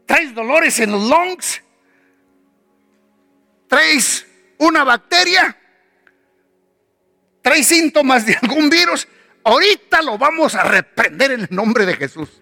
¿Traes 0.07 0.35
dolores 0.35 0.79
en 0.81 0.93
los 0.93 1.03
lungs? 1.09 1.63
¿Traes 3.69 4.27
una 4.59 4.85
bacteria? 4.85 5.57
¿Traes 7.43 7.67
síntomas 7.67 8.25
de 8.25 8.37
algún 8.41 8.71
virus? 8.71 9.07
Ahorita 9.45 10.03
lo 10.03 10.19
vamos 10.19 10.55
a 10.55 10.65
reprender 10.65 11.33
en 11.33 11.41
el 11.43 11.49
nombre 11.51 11.87
de 11.87 11.95
Jesús. 11.95 12.41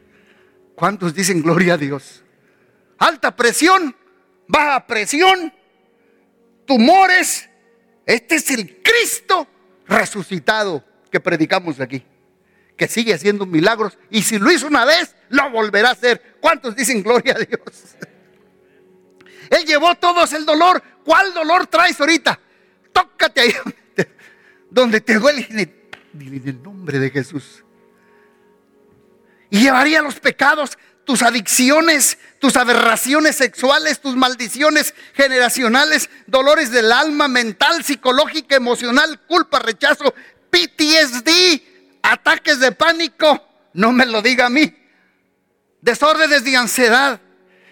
¿Cuántos 0.75 1.15
dicen 1.15 1.43
gloria 1.43 1.75
a 1.75 1.79
Dios? 1.79 2.23
Alta 2.99 3.35
presión, 3.35 3.95
baja 4.47 4.87
presión, 4.87 5.53
tumores. 6.67 7.49
Este 8.07 8.37
es 8.37 8.51
el 8.51 8.83
Cristo 8.83 9.49
resucitado 9.87 10.85
que 11.11 11.21
predicamos 11.21 11.81
aquí, 11.81 12.05
que 12.77 12.89
sigue 12.89 13.15
haciendo 13.15 13.47
milagros 13.47 13.99
y 14.11 14.23
si 14.23 14.39
lo 14.39 14.51
hizo 14.51 14.67
una 14.67 14.85
vez, 14.85 15.15
lo 15.29 15.51
volverá 15.51 15.91
a 15.91 15.93
hacer. 15.93 16.37
¿Cuántos 16.41 16.75
dicen 16.75 17.03
gloria 17.03 17.35
a 17.35 17.39
Dios? 17.39 17.61
Él 19.51 19.65
llevó 19.67 19.95
todos 19.95 20.33
el 20.33 20.45
dolor. 20.45 20.83
¿Cuál 21.05 21.35
dolor 21.35 21.67
traes 21.67 22.01
ahorita? 22.01 22.39
Tócate 22.93 23.41
ahí 23.41 23.55
donde 24.71 25.01
te 25.01 25.19
duele. 25.19 25.47
En 25.51 26.43
el 26.49 26.63
nombre 26.63 26.99
de 26.99 27.11
Jesús. 27.11 27.65
Y 29.51 29.61
llevaría 29.63 30.03
los 30.03 30.19
pecados 30.19 30.77
tus 31.05 31.23
adicciones, 31.23 32.19
tus 32.39 32.57
aberraciones 32.57 33.37
sexuales, 33.37 34.01
tus 34.01 34.17
maldiciones 34.17 34.95
generacionales, 35.15 36.11
dolores 36.27 36.71
del 36.71 36.93
alma, 36.93 37.29
mental, 37.29 37.85
psicológica, 37.85 38.57
emocional, 38.57 39.21
culpa, 39.27 39.59
rechazo, 39.59 40.15
PTSD, 40.51 41.63
ataques 42.03 42.61
de 42.61 42.73
pánico, 42.73 43.43
no 43.75 43.93
me 43.93 44.07
lo 44.07 44.23
diga 44.23 44.47
a 44.47 44.51
mí, 44.51 44.75
desórdenes 45.81 46.45
de 46.45 46.57
ansiedad. 46.57 47.21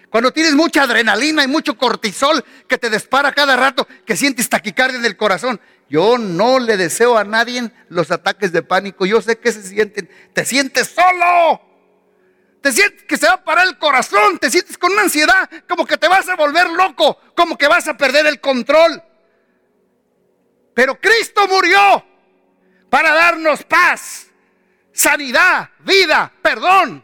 Cuando 0.09 0.31
tienes 0.31 0.53
mucha 0.53 0.83
adrenalina 0.83 1.43
y 1.43 1.47
mucho 1.47 1.75
cortisol 1.75 2.45
que 2.67 2.77
te 2.77 2.89
dispara 2.89 3.31
cada 3.31 3.55
rato, 3.55 3.87
que 4.05 4.15
sientes 4.15 4.47
taquicardia 4.47 4.99
en 4.99 5.05
el 5.05 5.17
corazón. 5.17 5.59
Yo 5.89 6.19
no 6.19 6.59
le 6.59 6.77
deseo 6.77 7.17
a 7.17 7.23
nadie 7.23 7.71
los 7.89 8.11
ataques 8.11 8.51
de 8.51 8.61
pánico. 8.61 9.07
Yo 9.07 9.23
sé 9.23 9.39
que 9.39 9.51
se 9.51 9.63
sienten. 9.63 10.07
Te 10.33 10.45
sientes 10.45 10.89
solo 10.89 11.72
te 12.63 12.71
sientes 12.71 13.03
que 13.03 13.17
se 13.17 13.27
va 13.27 13.33
a 13.33 13.43
parar 13.43 13.67
el 13.67 13.77
corazón, 13.77 14.39
te 14.39 14.49
sientes 14.49 14.77
con 14.77 14.93
una 14.93 15.01
ansiedad, 15.01 15.49
como 15.67 15.85
que 15.85 15.97
te 15.97 16.07
vas 16.07 16.29
a 16.29 16.37
volver 16.37 16.69
loco, 16.69 17.19
como 17.35 17.57
que 17.57 17.67
vas 17.67 17.89
a 17.89 17.97
perder 17.97 18.25
el 18.25 18.39
control. 18.39 19.03
Pero 20.73 20.97
Cristo 20.97 21.45
murió 21.49 22.05
para 22.89 23.13
darnos 23.13 23.65
paz, 23.65 24.27
sanidad, 24.93 25.71
vida, 25.79 26.31
perdón, 26.41 27.03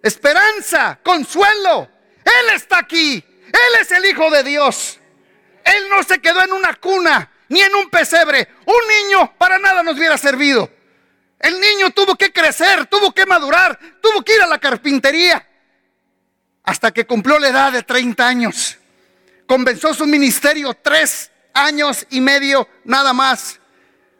esperanza, 0.00 1.00
consuelo. 1.02 1.88
Él 2.24 2.54
está 2.54 2.78
aquí, 2.78 3.24
Él 3.46 3.80
es 3.80 3.90
el 3.90 4.06
Hijo 4.06 4.30
de 4.30 4.44
Dios. 4.44 5.00
Él 5.64 5.88
no 5.90 6.04
se 6.04 6.20
quedó 6.20 6.44
en 6.44 6.52
una 6.52 6.74
cuna 6.74 7.28
ni 7.48 7.60
en 7.60 7.74
un 7.74 7.90
pesebre. 7.90 8.46
Un 8.66 8.88
niño 9.02 9.34
para 9.36 9.58
nada 9.58 9.82
nos 9.82 9.98
hubiera 9.98 10.16
servido. 10.16 10.70
El 11.44 11.60
niño 11.60 11.90
tuvo 11.90 12.16
que 12.16 12.32
crecer, 12.32 12.86
tuvo 12.86 13.12
que 13.12 13.26
madurar, 13.26 13.78
tuvo 14.00 14.22
que 14.22 14.34
ir 14.34 14.40
a 14.40 14.46
la 14.46 14.58
carpintería 14.58 15.46
hasta 16.62 16.90
que 16.90 17.06
cumplió 17.06 17.38
la 17.38 17.48
edad 17.48 17.70
de 17.70 17.82
30 17.82 18.26
años. 18.26 18.78
Comenzó 19.46 19.92
su 19.92 20.06
ministerio 20.06 20.72
tres 20.72 21.30
años 21.52 22.06
y 22.08 22.22
medio 22.22 22.66
nada 22.84 23.12
más, 23.12 23.60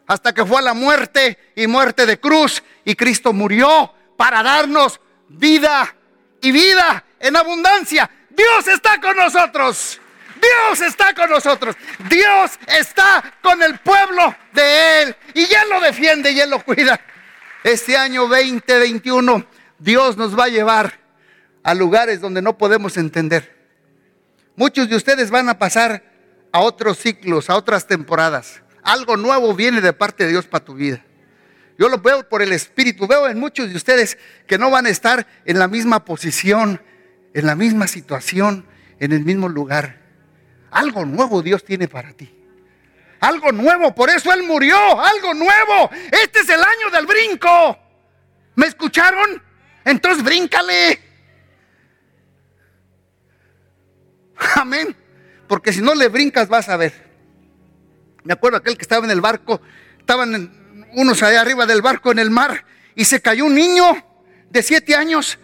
hasta 0.05 0.35
que 0.35 0.45
fue 0.45 0.59
a 0.59 0.61
la 0.61 0.75
muerte 0.75 1.51
y 1.55 1.65
muerte 1.65 2.05
de 2.05 2.19
cruz 2.19 2.61
y 2.83 2.93
Cristo 2.93 3.33
murió 3.33 3.91
para 4.15 4.43
darnos 4.43 5.01
vida 5.27 5.95
y 6.41 6.51
vida 6.51 7.03
en 7.19 7.37
abundancia. 7.37 8.07
Dios 8.29 8.67
está 8.67 9.01
con 9.01 9.17
nosotros. 9.17 9.99
Dios 10.39 10.81
está 10.81 11.15
con 11.15 11.31
nosotros. 11.31 11.75
Dios 12.07 12.51
está 12.67 13.23
con 13.41 13.63
el 13.63 13.79
pueblo 13.79 14.35
de 14.53 15.01
Él. 15.01 15.15
Y 15.33 15.41
Él 15.41 15.69
lo 15.71 15.81
defiende 15.81 16.31
y 16.31 16.39
Él 16.39 16.51
lo 16.51 16.63
cuida. 16.63 17.01
Este 17.65 17.97
año 17.97 18.27
2021 18.27 19.43
Dios 19.79 20.17
nos 20.17 20.37
va 20.37 20.43
a 20.43 20.49
llevar 20.49 20.99
a 21.63 21.73
lugares 21.73 22.21
donde 22.21 22.39
no 22.39 22.59
podemos 22.59 22.95
entender. 22.95 23.55
Muchos 24.55 24.87
de 24.87 24.95
ustedes 24.95 25.31
van 25.31 25.49
a 25.49 25.57
pasar 25.57 26.03
a 26.51 26.59
otros 26.59 26.99
ciclos, 26.99 27.49
a 27.49 27.55
otras 27.55 27.87
temporadas. 27.87 28.61
Algo 28.83 29.17
nuevo 29.17 29.55
viene 29.55 29.81
de 29.81 29.93
parte 29.93 30.25
de 30.25 30.29
Dios 30.29 30.45
para 30.45 30.63
tu 30.63 30.75
vida. 30.75 31.03
Yo 31.79 31.89
lo 31.89 31.97
veo 31.97 32.29
por 32.29 32.43
el 32.43 32.53
Espíritu. 32.53 33.07
Veo 33.07 33.27
en 33.27 33.39
muchos 33.39 33.67
de 33.67 33.75
ustedes 33.75 34.19
que 34.45 34.59
no 34.59 34.69
van 34.69 34.85
a 34.85 34.89
estar 34.89 35.25
en 35.43 35.57
la 35.57 35.67
misma 35.67 36.05
posición, 36.05 36.83
en 37.33 37.47
la 37.47 37.55
misma 37.55 37.87
situación, 37.87 38.67
en 38.99 39.11
el 39.11 39.25
mismo 39.25 39.49
lugar. 39.49 40.03
Algo 40.69 41.03
nuevo 41.03 41.41
Dios 41.41 41.65
tiene 41.65 41.87
para 41.87 42.13
ti. 42.13 42.31
Algo 43.25 43.51
nuevo, 43.51 43.95
por 43.95 44.11
eso 44.11 44.31
Él 44.31 44.43
murió, 44.43 45.01
algo 45.01 45.33
nuevo. 45.33 45.89
Este 46.11 46.41
es 46.41 46.49
el 46.49 46.59
año 46.59 46.91
del 46.91 47.07
brinco. 47.07 47.75
¿Me 48.53 48.67
escucharon? 48.67 49.41
Entonces 49.83 50.23
bríncale. 50.23 50.99
Amén. 54.55 54.95
Porque 55.47 55.73
si 55.73 55.81
no 55.81 55.95
le 55.95 56.07
brincas 56.07 56.47
vas 56.47 56.69
a 56.69 56.77
ver. 56.77 56.93
Me 58.23 58.33
acuerdo 58.33 58.57
aquel 58.57 58.77
que 58.77 58.83
estaba 58.83 59.05
en 59.05 59.11
el 59.11 59.21
barco, 59.21 59.59
estaban 59.97 60.85
unos 60.93 61.23
allá 61.23 61.41
arriba 61.41 61.65
del 61.65 61.81
barco 61.81 62.11
en 62.11 62.19
el 62.19 62.29
mar 62.29 62.63
y 62.93 63.05
se 63.05 63.23
cayó 63.23 63.45
un 63.45 63.55
niño 63.55 64.05
de 64.51 64.61
siete 64.61 64.95
años 64.95 65.39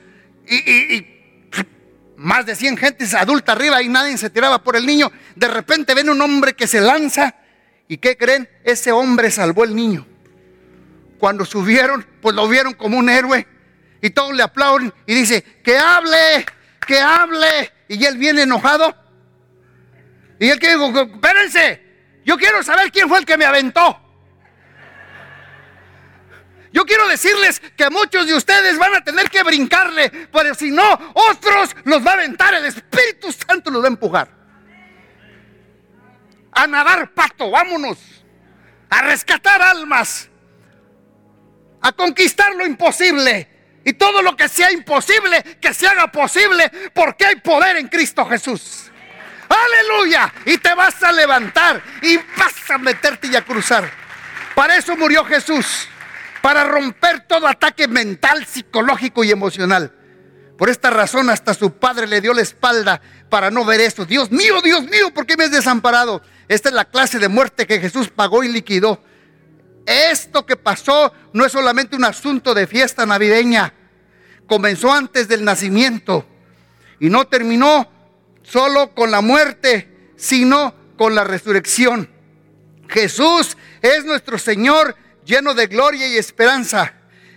y, 0.47 0.55
y 0.55 1.21
más 2.15 2.45
de 2.45 2.55
100 2.55 2.77
gentes 2.77 3.15
adulta 3.15 3.53
arriba 3.53 3.81
y 3.81 3.89
nadie 3.89 4.19
se 4.19 4.29
tiraba 4.29 4.63
por 4.63 4.75
el 4.75 4.85
niño. 4.85 5.11
De 5.35 5.47
repente 5.47 5.95
ven 5.95 6.11
un 6.11 6.21
hombre 6.21 6.53
que 6.53 6.67
se 6.67 6.79
lanza 6.79 7.40
¿Y 7.91 7.97
qué 7.97 8.15
creen? 8.15 8.47
Ese 8.63 8.93
hombre 8.93 9.29
salvó 9.29 9.65
el 9.65 9.75
niño. 9.75 10.07
Cuando 11.19 11.43
subieron, 11.43 12.07
pues 12.21 12.33
lo 12.33 12.47
vieron 12.47 12.73
como 12.73 12.97
un 12.97 13.09
héroe. 13.09 13.45
Y 14.01 14.11
todos 14.11 14.33
le 14.33 14.43
aplauden 14.43 14.93
y 15.05 15.13
dice, 15.13 15.43
que 15.61 15.77
hable, 15.77 16.45
que 16.87 17.01
hable. 17.01 17.69
Y 17.89 18.05
él 18.05 18.17
viene 18.17 18.43
enojado. 18.43 18.95
Y 20.39 20.47
él 20.47 20.57
que 20.57 20.69
dijo, 20.69 20.89
espérense, 21.01 21.81
yo 22.23 22.37
quiero 22.37 22.63
saber 22.63 22.93
quién 22.93 23.09
fue 23.09 23.19
el 23.19 23.25
que 23.25 23.35
me 23.35 23.43
aventó. 23.43 23.99
Yo 26.71 26.85
quiero 26.85 27.09
decirles 27.09 27.59
que 27.75 27.89
muchos 27.89 28.25
de 28.25 28.35
ustedes 28.35 28.77
van 28.77 28.95
a 28.95 29.03
tener 29.03 29.29
que 29.29 29.43
brincarle, 29.43 30.09
pero 30.31 30.55
si 30.55 30.71
no, 30.71 30.93
otros 31.13 31.75
los 31.83 32.07
va 32.07 32.11
a 32.11 32.13
aventar, 32.13 32.53
el 32.53 32.67
Espíritu 32.67 33.33
Santo 33.33 33.69
los 33.69 33.83
va 33.83 33.87
a 33.87 33.89
empujar. 33.89 34.40
A 36.51 36.67
nadar 36.67 37.11
pato, 37.13 37.49
vámonos. 37.51 37.97
A 38.89 39.01
rescatar 39.01 39.61
almas. 39.61 40.29
A 41.81 41.91
conquistar 41.91 42.53
lo 42.55 42.65
imposible. 42.65 43.47
Y 43.83 43.93
todo 43.93 44.21
lo 44.21 44.35
que 44.35 44.47
sea 44.47 44.71
imposible, 44.71 45.41
que 45.59 45.73
se 45.73 45.87
haga 45.87 46.11
posible, 46.11 46.71
porque 46.93 47.25
hay 47.25 47.35
poder 47.37 47.77
en 47.77 47.87
Cristo 47.87 48.25
Jesús. 48.25 48.91
Aleluya. 49.49 50.31
Y 50.45 50.57
te 50.57 50.73
vas 50.75 51.01
a 51.01 51.11
levantar 51.11 51.81
y 52.01 52.17
vas 52.17 52.69
a 52.69 52.77
meterte 52.77 53.27
y 53.27 53.35
a 53.35 53.43
cruzar. 53.43 53.89
Para 54.55 54.77
eso 54.77 54.95
murió 54.95 55.25
Jesús. 55.25 55.87
Para 56.41 56.63
romper 56.63 57.21
todo 57.27 57.47
ataque 57.47 57.87
mental, 57.87 58.45
psicológico 58.45 59.23
y 59.23 59.31
emocional. 59.31 59.93
Por 60.57 60.69
esta 60.69 60.89
razón 60.89 61.29
hasta 61.29 61.53
su 61.53 61.73
padre 61.73 62.07
le 62.07 62.21
dio 62.21 62.33
la 62.33 62.41
espalda 62.41 63.01
para 63.29 63.49
no 63.49 63.65
ver 63.65 63.81
esto. 63.81 64.05
Dios 64.05 64.31
mío, 64.31 64.61
Dios 64.61 64.83
mío, 64.83 65.13
¿por 65.13 65.25
qué 65.25 65.35
me 65.37 65.45
has 65.45 65.51
desamparado? 65.51 66.21
Esta 66.47 66.69
es 66.69 66.75
la 66.75 66.85
clase 66.85 67.17
de 67.17 67.29
muerte 67.29 67.65
que 67.65 67.79
Jesús 67.79 68.09
pagó 68.09 68.43
y 68.43 68.49
liquidó. 68.49 69.01
Esto 69.85 70.45
que 70.45 70.55
pasó 70.55 71.11
no 71.33 71.45
es 71.45 71.51
solamente 71.51 71.95
un 71.95 72.05
asunto 72.05 72.53
de 72.53 72.67
fiesta 72.67 73.05
navideña. 73.05 73.73
Comenzó 74.47 74.91
antes 74.91 75.27
del 75.27 75.43
nacimiento 75.43 76.25
y 76.99 77.09
no 77.09 77.25
terminó 77.25 77.89
solo 78.43 78.93
con 78.93 79.11
la 79.11 79.21
muerte, 79.21 80.13
sino 80.15 80.75
con 80.97 81.15
la 81.15 81.23
resurrección. 81.23 82.09
Jesús 82.87 83.57
es 83.81 84.05
nuestro 84.05 84.37
Señor 84.37 84.95
lleno 85.25 85.53
de 85.53 85.67
gloria 85.67 86.07
y 86.07 86.17
esperanza. 86.17 86.93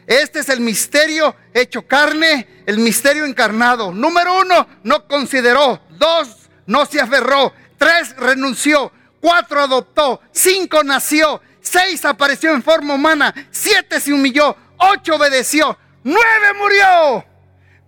Este 0.06 0.40
es 0.40 0.48
el 0.48 0.60
misterio 0.60 1.34
hecho 1.52 1.86
carne, 1.86 2.62
el 2.66 2.78
misterio 2.78 3.24
encarnado. 3.24 3.92
Número 3.92 4.40
uno, 4.40 4.66
no 4.82 5.06
consideró. 5.06 5.80
Dos, 5.90 6.50
no 6.66 6.84
se 6.86 7.00
aferró. 7.00 7.52
Tres, 7.78 8.14
renunció. 8.16 8.92
Cuatro, 9.20 9.60
adoptó. 9.60 10.20
Cinco, 10.32 10.84
nació. 10.84 11.40
Seis, 11.60 12.04
apareció 12.04 12.52
en 12.52 12.62
forma 12.62 12.94
humana. 12.94 13.34
Siete, 13.50 14.00
se 14.00 14.12
humilló. 14.12 14.56
Ocho, 14.76 15.16
obedeció. 15.16 15.78
Nueve, 16.02 16.52
murió. 16.58 17.24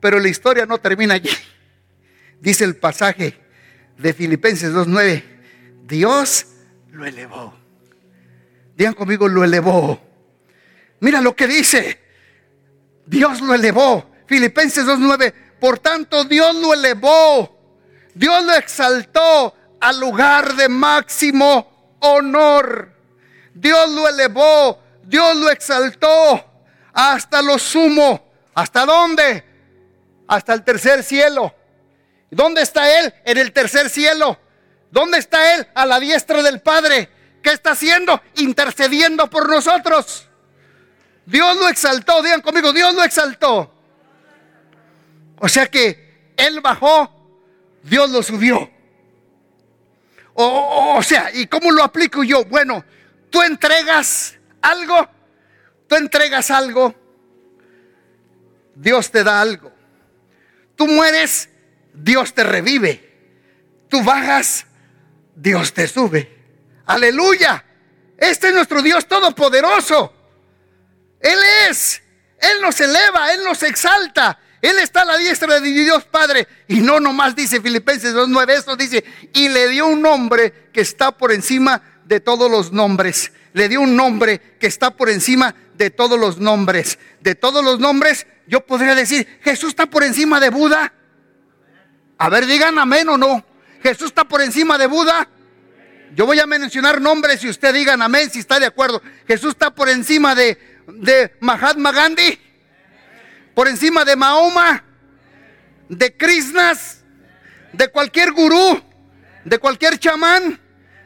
Pero 0.01 0.19
la 0.19 0.29
historia 0.29 0.65
no 0.65 0.79
termina 0.79 1.15
allí. 1.15 1.31
Dice 2.41 2.65
el 2.65 2.77
pasaje 2.77 3.39
de 3.99 4.15
Filipenses 4.15 4.73
2.9, 4.73 5.23
Dios 5.87 6.47
lo 6.91 7.05
elevó. 7.05 7.55
Digan 8.77 8.95
conmigo, 8.95 9.29
lo 9.29 9.45
elevó. 9.45 10.01
Mira 11.01 11.21
lo 11.21 11.35
que 11.35 11.47
dice. 11.47 12.06
Dios 13.07 13.41
lo 13.41 13.55
elevó. 13.55 14.11
Filipenses 14.27 14.85
2.9, 14.85 15.33
por 15.61 15.79
tanto 15.79 16.25
Dios 16.25 16.55
lo 16.57 16.75
elevó. 16.75 17.57
Dios 18.15 18.45
lo 18.45 18.55
exaltó 18.55 19.55
al 19.81 20.01
lugar 20.01 20.55
de 20.55 20.69
máximo 20.69 21.97
honor. 22.01 22.93
Dios 23.55 23.91
lo 23.91 24.09
elevó. 24.09 24.83
Dios 25.05 25.37
lo 25.37 25.51
exaltó 25.51 26.45
hasta 26.97 27.43
lo 27.43 27.59
sumo. 27.59 28.27
¿Hasta 28.55 28.87
dónde? 28.87 29.45
Hasta 30.27 30.55
el 30.55 30.65
tercer 30.65 31.05
cielo. 31.05 31.55
¿Dónde 32.31 32.63
está 32.63 32.99
Él? 32.99 33.15
En 33.25 33.37
el 33.37 33.53
tercer 33.53 33.91
cielo. 33.91 34.41
¿Dónde 34.91 35.19
está 35.19 35.55
Él? 35.55 35.69
A 35.75 35.85
la 35.85 36.01
diestra 36.01 36.43
del 36.43 36.63
Padre. 36.63 37.11
¿Qué 37.43 37.51
está 37.51 37.73
haciendo? 37.73 38.21
Intercediendo 38.37 39.29
por 39.29 39.49
nosotros. 39.49 40.26
Dios 41.27 41.57
lo 41.57 41.69
exaltó, 41.69 42.23
digan 42.23 42.41
conmigo, 42.41 42.73
Dios 42.73 42.95
lo 42.95 43.03
exaltó. 43.03 43.73
O 45.39 45.49
sea 45.49 45.67
que 45.67 46.33
Él 46.37 46.61
bajó, 46.61 47.11
Dios 47.83 48.11
lo 48.11 48.23
subió. 48.23 48.71
O, 50.39 51.03
sea, 51.03 51.31
¿y 51.33 51.47
cómo 51.47 51.71
lo 51.71 51.83
aplico 51.83 52.23
yo? 52.23 52.45
Bueno, 52.45 52.85
tú 53.31 53.43
entregas 53.43 54.37
algo, 54.61 55.09
tú 55.89 55.97
entregas 55.97 56.51
algo, 56.51 56.95
Dios 58.75 59.11
te 59.11 59.25
da 59.25 59.41
algo. 59.41 59.73
Tú 60.77 60.87
mueres, 60.87 61.49
Dios 61.95 62.35
te 62.35 62.45
revive. 62.45 63.03
Tú 63.89 64.03
bajas, 64.03 64.67
Dios 65.35 65.73
te 65.73 65.89
sube. 65.89 66.37
Aleluya. 66.85 67.65
Este 68.19 68.49
es 68.49 68.55
nuestro 68.55 68.83
Dios 68.83 69.07
todopoderoso. 69.07 70.16
Él 71.27 71.39
es. 71.69 72.03
Él 72.39 72.61
nos 72.63 72.81
eleva, 72.81 73.33
Él 73.33 73.43
nos 73.43 73.63
exalta. 73.65 74.39
Él 74.63 74.79
está 74.79 75.03
a 75.03 75.05
la 75.05 75.17
diestra 75.17 75.61
de 75.61 75.71
Dios 75.71 76.05
Padre. 76.05 76.47
Y 76.69 76.81
no 76.81 77.01
nomás 77.01 77.35
dice 77.35 77.61
Filipenses 77.61 78.15
2.9, 78.15 78.51
eso 78.51 78.77
dice, 78.77 79.05
y 79.33 79.49
le 79.49 79.69
dio 79.69 79.87
un 79.87 80.03
nombre 80.03 80.71
que 80.73 80.81
está 80.81 81.13
por 81.13 81.33
encima 81.33 81.83
de 82.05 82.21
todos 82.21 82.51
los 82.51 82.73
nombres. 82.73 83.33
Le 83.55 83.69
dio 83.69 83.81
un 83.81 83.97
nombre 83.97 84.41
que 84.61 84.67
está 84.69 84.93
por 84.93 85.09
encima 85.09 85.55
de 85.75 85.91
todos 85.91 86.19
los 86.19 86.39
nombres. 86.39 86.99
De 87.21 87.35
todos 87.35 87.65
los 87.65 87.81
nombres, 87.81 88.27
yo 88.47 88.65
podría 88.65 88.95
decir, 88.95 89.27
Jesús 89.43 89.71
está 89.71 89.87
por 89.87 90.05
encima 90.05 90.39
de 90.39 90.51
Buda. 90.51 90.93
A 92.19 92.29
ver, 92.29 92.47
digan 92.47 92.79
amén 92.79 93.09
o 93.09 93.19
no. 93.19 93.45
Jesús 93.83 94.07
está 94.09 94.25
por 94.25 94.41
encima 94.43 94.79
de 94.79 94.87
Buda. 94.87 95.29
Yo 96.15 96.25
voy 96.25 96.39
a 96.39 96.47
mencionar 96.47 97.01
nombres 97.01 97.43
y 97.45 97.49
usted 97.49 97.75
digan 97.75 98.01
amén 98.01 98.31
si 98.31 98.39
está 98.39 98.61
de 98.61 98.67
acuerdo. 98.67 99.03
Jesús 99.27 99.51
está 99.51 99.75
por 99.75 99.89
encima 99.89 100.35
de, 100.35 100.76
de 100.87 101.35
Mahatma 101.41 101.93
Gandhi, 101.93 102.39
por 103.55 103.69
encima 103.69 104.05
de 104.05 104.17
Mahoma, 104.17 104.85
de 105.89 106.17
Krishnas, 106.17 107.03
de 107.73 107.89
cualquier 107.89 108.33
gurú, 108.33 108.83
de 109.45 109.59
cualquier 109.59 109.99
chamán, 109.99 110.61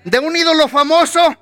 de 0.05 0.19
un 0.19 0.37
ídolo 0.37 0.69
famoso, 0.69 1.37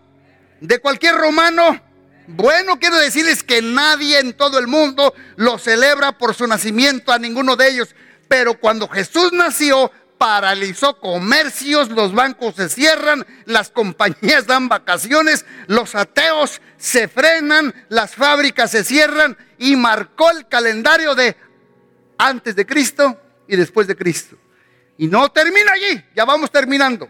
de 0.61 0.79
cualquier 0.79 1.14
romano. 1.16 1.81
Bueno, 2.27 2.79
quiero 2.79 2.98
decirles 2.98 3.42
que 3.42 3.62
nadie 3.62 4.18
en 4.18 4.35
todo 4.35 4.59
el 4.59 4.66
mundo 4.66 5.14
lo 5.37 5.59
celebra 5.59 6.12
por 6.18 6.35
su 6.35 6.46
nacimiento, 6.46 7.12
a 7.12 7.18
ninguno 7.18 7.57
de 7.57 7.68
ellos. 7.68 7.94
Pero 8.29 8.59
cuando 8.61 8.88
Jesús 8.88 9.33
nació, 9.33 9.90
paralizó 10.18 10.98
comercios, 10.98 11.88
los 11.90 12.12
bancos 12.12 12.57
se 12.57 12.68
cierran, 12.68 13.24
las 13.46 13.70
compañías 13.70 14.46
dan 14.46 14.68
vacaciones, 14.68 15.46
los 15.68 15.94
ateos 15.94 16.61
se 16.76 17.09
frenan, 17.09 17.72
las 17.88 18.14
fábricas 18.14 18.72
se 18.72 18.85
cierran 18.85 19.37
y 19.59 19.76
marcó 19.76 20.31
el 20.31 20.46
calendario 20.48 21.14
de 21.14 21.37
antes 22.18 22.57
de 22.57 22.66
Cristo 22.66 23.20
y 23.46 23.57
después 23.57 23.87
de 23.87 23.96
Cristo. 23.96 24.37
Y 24.98 25.07
no 25.07 25.31
termina 25.31 25.72
allí, 25.72 26.04
ya 26.14 26.24
vamos 26.24 26.50
terminando. 26.50 27.09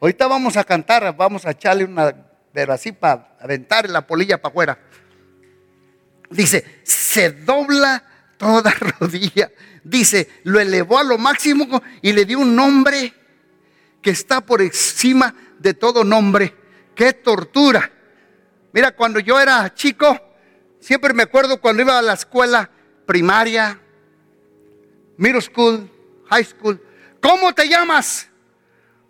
Ahorita 0.00 0.26
vamos 0.26 0.56
a 0.56 0.64
cantar, 0.64 1.16
vamos 1.16 1.46
a 1.46 1.52
echarle 1.52 1.84
una, 1.84 2.14
pero 2.52 2.74
para 2.98 3.36
aventar 3.40 3.88
la 3.88 4.06
polilla 4.06 4.40
para 4.42 4.50
afuera. 4.50 4.78
Dice, 6.30 6.80
se 6.82 7.30
dobla 7.30 8.02
toda 8.38 8.70
rodilla 9.00 9.50
dice, 9.88 10.28
lo 10.44 10.60
elevó 10.60 10.98
a 10.98 11.04
lo 11.04 11.18
máximo 11.18 11.82
y 12.02 12.12
le 12.12 12.24
dio 12.24 12.38
un 12.38 12.54
nombre 12.54 13.12
que 14.00 14.10
está 14.10 14.40
por 14.40 14.62
encima 14.62 15.34
de 15.58 15.74
todo 15.74 16.04
nombre. 16.04 16.54
¡Qué 16.94 17.12
tortura! 17.12 17.90
Mira, 18.72 18.92
cuando 18.92 19.20
yo 19.20 19.40
era 19.40 19.72
chico, 19.74 20.18
siempre 20.78 21.12
me 21.14 21.24
acuerdo 21.24 21.60
cuando 21.60 21.82
iba 21.82 21.98
a 21.98 22.02
la 22.02 22.14
escuela 22.14 22.70
primaria, 23.06 23.80
middle 25.16 25.40
school, 25.40 25.90
high 26.28 26.44
school. 26.44 26.80
¿Cómo 27.20 27.54
te 27.54 27.68
llamas? 27.68 28.28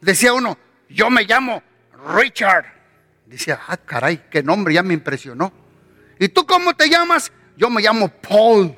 Decía 0.01 0.33
uno, 0.33 0.57
yo 0.89 1.11
me 1.11 1.25
llamo 1.25 1.63
Richard. 2.15 2.67
Decía, 3.27 3.61
ah, 3.67 3.77
caray, 3.77 4.25
qué 4.31 4.43
nombre, 4.43 4.73
ya 4.73 4.83
me 4.83 4.95
impresionó. 4.95 5.53
¿Y 6.19 6.29
tú 6.29 6.47
cómo 6.47 6.75
te 6.75 6.89
llamas? 6.89 7.31
Yo 7.57 7.69
me 7.69 7.83
llamo 7.83 8.09
Paul. 8.09 8.75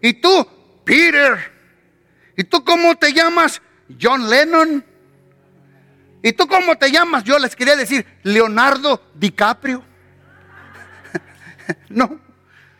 ¿Y 0.00 0.14
tú? 0.14 0.46
Peter. 0.84 1.52
¿Y 2.36 2.44
tú 2.44 2.64
cómo 2.64 2.96
te 2.96 3.12
llamas? 3.12 3.60
John 4.00 4.28
Lennon. 4.28 4.84
¿Y 6.22 6.32
tú 6.32 6.46
cómo 6.46 6.76
te 6.76 6.90
llamas? 6.90 7.24
Yo 7.24 7.38
les 7.38 7.54
quería 7.54 7.76
decir 7.76 8.06
Leonardo 8.22 9.02
DiCaprio. 9.14 9.84
no. 11.88 12.20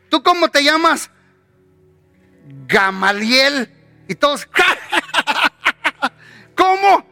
¿Tú 0.08 0.22
cómo 0.22 0.48
te 0.48 0.64
llamas? 0.64 1.10
Gamaliel. 2.66 3.70
Y 4.08 4.14
todos, 4.14 4.46
¿cómo? 6.54 7.06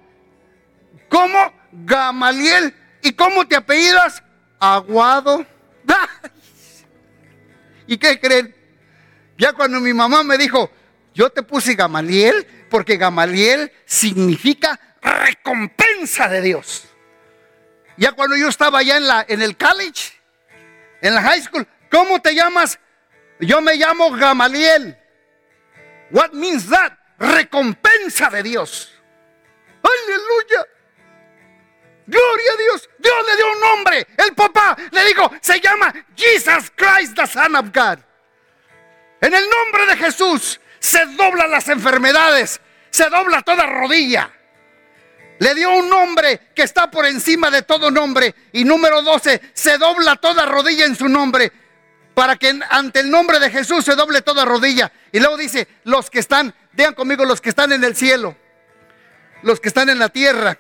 ¿Cómo? 1.09 1.53
Gamaliel. 1.73 2.75
¿Y 3.03 3.13
cómo 3.13 3.47
te 3.47 3.57
apellidas? 3.57 4.23
Aguado. 4.59 5.45
¿Y 7.87 7.99
qué 7.99 8.19
creen? 8.19 8.56
Ya 9.37 9.53
cuando 9.53 9.81
mi 9.81 9.93
mamá 9.93 10.23
me 10.23 10.39
dijo, 10.39 10.71
yo 11.15 11.31
te 11.31 11.43
puse 11.43 11.75
Gamaliel 11.75 12.47
porque 12.71 12.97
Gamaliel 12.97 13.73
significa 13.85 14.79
recompensa 15.01 16.29
de 16.29 16.43
Dios. 16.43 16.85
Ya 17.97 18.13
cuando 18.13 18.37
yo 18.37 18.49
estaba 18.49 18.81
allá 18.81 18.97
en, 18.97 19.07
la, 19.07 19.25
en 19.29 19.43
el 19.43 19.57
college, 19.57 20.13
en 21.01 21.15
la 21.15 21.23
high 21.23 21.41
school, 21.41 21.67
¿cómo 21.91 22.21
te 22.21 22.35
llamas? 22.35 22.79
Yo 23.41 23.61
me 23.61 23.77
llamo 23.77 24.11
Gamaliel. 24.13 24.99
What 26.11 26.33
means 26.33 26.69
that? 26.69 26.93
Recompensa 27.19 28.31
de 28.31 28.43
Dios. 28.43 28.93
Aleluya. 29.83 30.67
Gloria 32.07 32.53
a 32.53 32.57
Dios. 32.57 32.91
Dios 32.99 33.15
le 33.27 33.37
dio 33.37 33.53
un 33.53 33.61
nombre. 33.61 34.07
El 34.17 34.35
papá 34.35 34.77
le 34.91 35.05
dijo, 35.07 35.31
se 35.41 35.61
llama 35.61 35.93
Jesus 36.15 36.71
Christ, 36.77 37.17
the 37.17 37.27
Son 37.27 37.57
of 37.57 37.67
God. 37.73 37.99
En 39.21 39.35
el 39.35 39.45
nombre 39.49 39.87
de 39.87 39.97
Jesús 39.97 40.61
se 40.79 41.05
doblan 41.07 41.51
las 41.51 41.69
enfermedades, 41.69 42.61
se 42.91 43.09
dobla 43.09 43.43
toda 43.43 43.67
rodilla. 43.67 44.31
Le 45.39 45.55
dio 45.55 45.71
un 45.71 45.89
nombre 45.89 46.49
que 46.55 46.63
está 46.63 46.91
por 46.91 47.05
encima 47.05 47.51
de 47.51 47.63
todo 47.63 47.91
nombre. 47.91 48.35
Y 48.53 48.65
número 48.65 49.03
12, 49.03 49.41
se 49.53 49.79
dobla 49.79 50.17
toda 50.17 50.47
rodilla 50.47 50.87
en 50.87 50.97
su 50.97 51.09
nombre. 51.09 51.53
Para 52.15 52.37
que 52.37 52.59
ante 52.71 53.01
el 53.01 53.11
nombre 53.11 53.39
de 53.39 53.51
Jesús 53.51 53.85
se 53.85 53.95
doble 53.95 54.23
toda 54.23 54.47
rodilla. 54.47 54.91
Y 55.13 55.21
luego 55.21 55.37
dice, 55.37 55.69
los 55.85 56.09
que 56.09 56.21
están, 56.21 56.55
vean 56.73 56.95
conmigo, 56.95 57.27
los 57.27 57.43
que 57.43 57.51
están 57.51 57.73
en 57.73 57.85
el 57.85 57.95
cielo, 57.95 58.35
los 59.43 59.61
que 59.61 59.69
están 59.69 59.91
en 59.91 59.99
la 59.99 60.09
tierra 60.09 60.59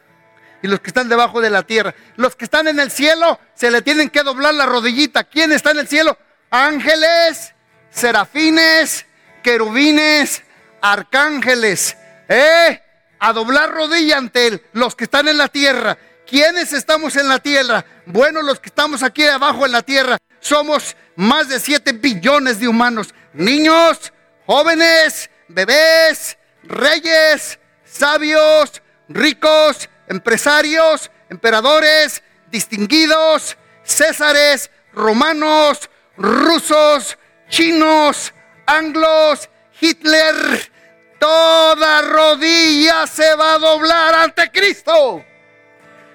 y 0.62 0.68
los 0.68 0.80
que 0.80 0.88
están 0.88 1.08
debajo 1.08 1.40
de 1.40 1.48
la 1.48 1.62
tierra. 1.62 1.94
Los 2.16 2.36
que 2.36 2.44
están 2.44 2.68
en 2.68 2.78
el 2.78 2.90
cielo 2.90 3.40
se 3.54 3.70
le 3.70 3.80
tienen 3.80 4.10
que 4.10 4.22
doblar 4.22 4.52
la 4.52 4.66
rodillita. 4.66 5.24
¿Quién 5.24 5.52
está 5.52 5.70
en 5.70 5.78
el 5.78 5.88
cielo? 5.88 6.18
Ángeles, 6.50 7.54
serafines, 7.90 9.06
querubines, 9.42 10.42
arcángeles. 10.80 11.96
¿Eh? 12.28 12.82
A 13.18 13.32
doblar 13.32 13.70
rodilla 13.70 14.18
ante 14.18 14.46
él, 14.46 14.62
los 14.72 14.94
que 14.94 15.04
están 15.04 15.28
en 15.28 15.38
la 15.38 15.48
tierra. 15.48 15.96
¿Quiénes 16.26 16.72
estamos 16.72 17.16
en 17.16 17.28
la 17.28 17.38
tierra? 17.38 17.84
Bueno, 18.04 18.42
los 18.42 18.58
que 18.60 18.68
estamos 18.68 19.02
aquí 19.02 19.24
abajo 19.24 19.64
en 19.64 19.72
la 19.72 19.82
tierra. 19.82 20.18
Somos 20.40 20.96
más 21.14 21.48
de 21.48 21.60
7 21.60 21.92
billones 21.92 22.58
de 22.60 22.68
humanos. 22.68 23.14
Niños, 23.32 24.12
jóvenes, 24.44 25.30
bebés, 25.48 26.36
reyes, 26.64 27.58
sabios, 27.84 28.82
ricos, 29.08 29.88
empresarios, 30.08 31.10
emperadores, 31.30 32.22
distinguidos, 32.50 33.56
césares, 33.84 34.70
romanos, 34.92 35.90
rusos, 36.16 37.18
chinos, 37.48 38.32
anglos, 38.66 39.48
Hitler, 39.80 40.70
toda 41.18 42.02
rodilla 42.02 43.06
se 43.06 43.34
va 43.34 43.54
a 43.54 43.58
doblar 43.58 44.14
ante 44.14 44.50
Cristo. 44.50 45.24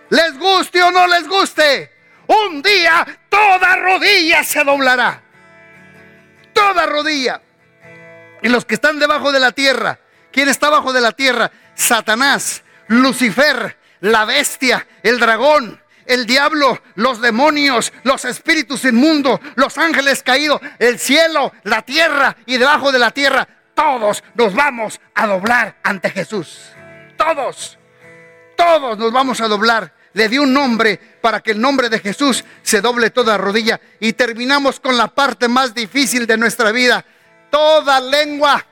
Les 0.10 0.38
guste 0.38 0.82
o 0.82 0.92
no 0.92 1.08
les 1.08 1.28
guste, 1.28 1.92
un 2.28 2.62
día 2.62 3.06
toda 3.30 3.76
rodilla 3.78 4.44
se 4.44 4.64
doblará. 4.64 5.22
Toda 6.54 6.86
rodilla. 6.86 7.42
Y 8.42 8.50
los 8.50 8.66
que 8.66 8.76
están 8.76 9.00
debajo 9.00 9.32
de 9.32 9.40
la 9.40 9.52
tierra, 9.52 10.00
¿quién 10.32 10.50
está 10.50 10.70
bajo 10.70 10.92
de 10.92 11.02
la 11.02 11.12
tierra? 11.12 11.52
Satanás, 11.76 12.64
Lucifer, 12.88 13.78
la 14.02 14.26
bestia, 14.26 14.88
el 15.04 15.20
dragón, 15.20 15.82
el 16.12 16.26
diablo, 16.26 16.82
los 16.96 17.22
demonios, 17.22 17.94
los 18.04 18.26
espíritus 18.26 18.84
inmundos, 18.84 19.40
los 19.56 19.78
ángeles 19.78 20.22
caídos, 20.24 20.60
el 20.78 21.00
cielo, 21.00 21.54
la 21.64 21.84
tierra 21.84 22.36
y 22.46 22.58
debajo 22.58 22.92
de 22.92 23.00
la 23.00 23.12
tierra, 23.12 23.48
todos 23.74 24.22
nos 24.36 24.54
vamos 24.54 25.00
a 25.16 25.26
doblar 25.26 25.78
ante 25.84 26.10
Jesús. 26.10 26.74
Todos, 27.16 27.78
todos 28.58 28.98
nos 28.98 29.14
vamos 29.14 29.40
a 29.40 29.48
doblar. 29.48 29.94
Le 30.12 30.28
dio 30.28 30.44
un 30.44 30.54
nombre 30.54 31.00
para 31.22 31.40
que 31.40 31.52
el 31.52 31.62
nombre 31.62 31.88
de 31.88 32.00
Jesús 32.00 32.44
se 32.62 32.82
doble 32.82 33.12
toda 33.12 33.38
rodilla. 33.38 33.80
Y 34.02 34.12
terminamos 34.12 34.82
con 34.82 34.98
la 34.98 35.08
parte 35.08 35.48
más 35.48 35.74
difícil 35.74 36.28
de 36.28 36.36
nuestra 36.36 36.74
vida. 36.74 37.06
Toda 37.50 38.02
lengua, 38.02 38.66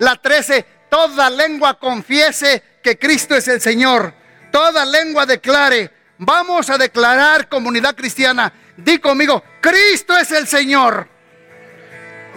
la 0.00 0.16
13, 0.16 0.66
toda 0.90 1.30
lengua 1.30 1.78
confiese 1.78 2.62
que 2.82 2.98
Cristo 2.98 3.34
es 3.34 3.48
el 3.48 3.62
Señor. 3.62 4.12
Toda 4.52 4.84
lengua 4.84 5.24
declare 5.24 6.03
Vamos 6.18 6.70
a 6.70 6.78
declarar 6.78 7.48
comunidad 7.48 7.94
cristiana. 7.94 8.52
Di 8.76 8.98
conmigo, 8.98 9.42
Cristo 9.60 10.16
es 10.16 10.30
el 10.32 10.46
Señor. 10.46 11.08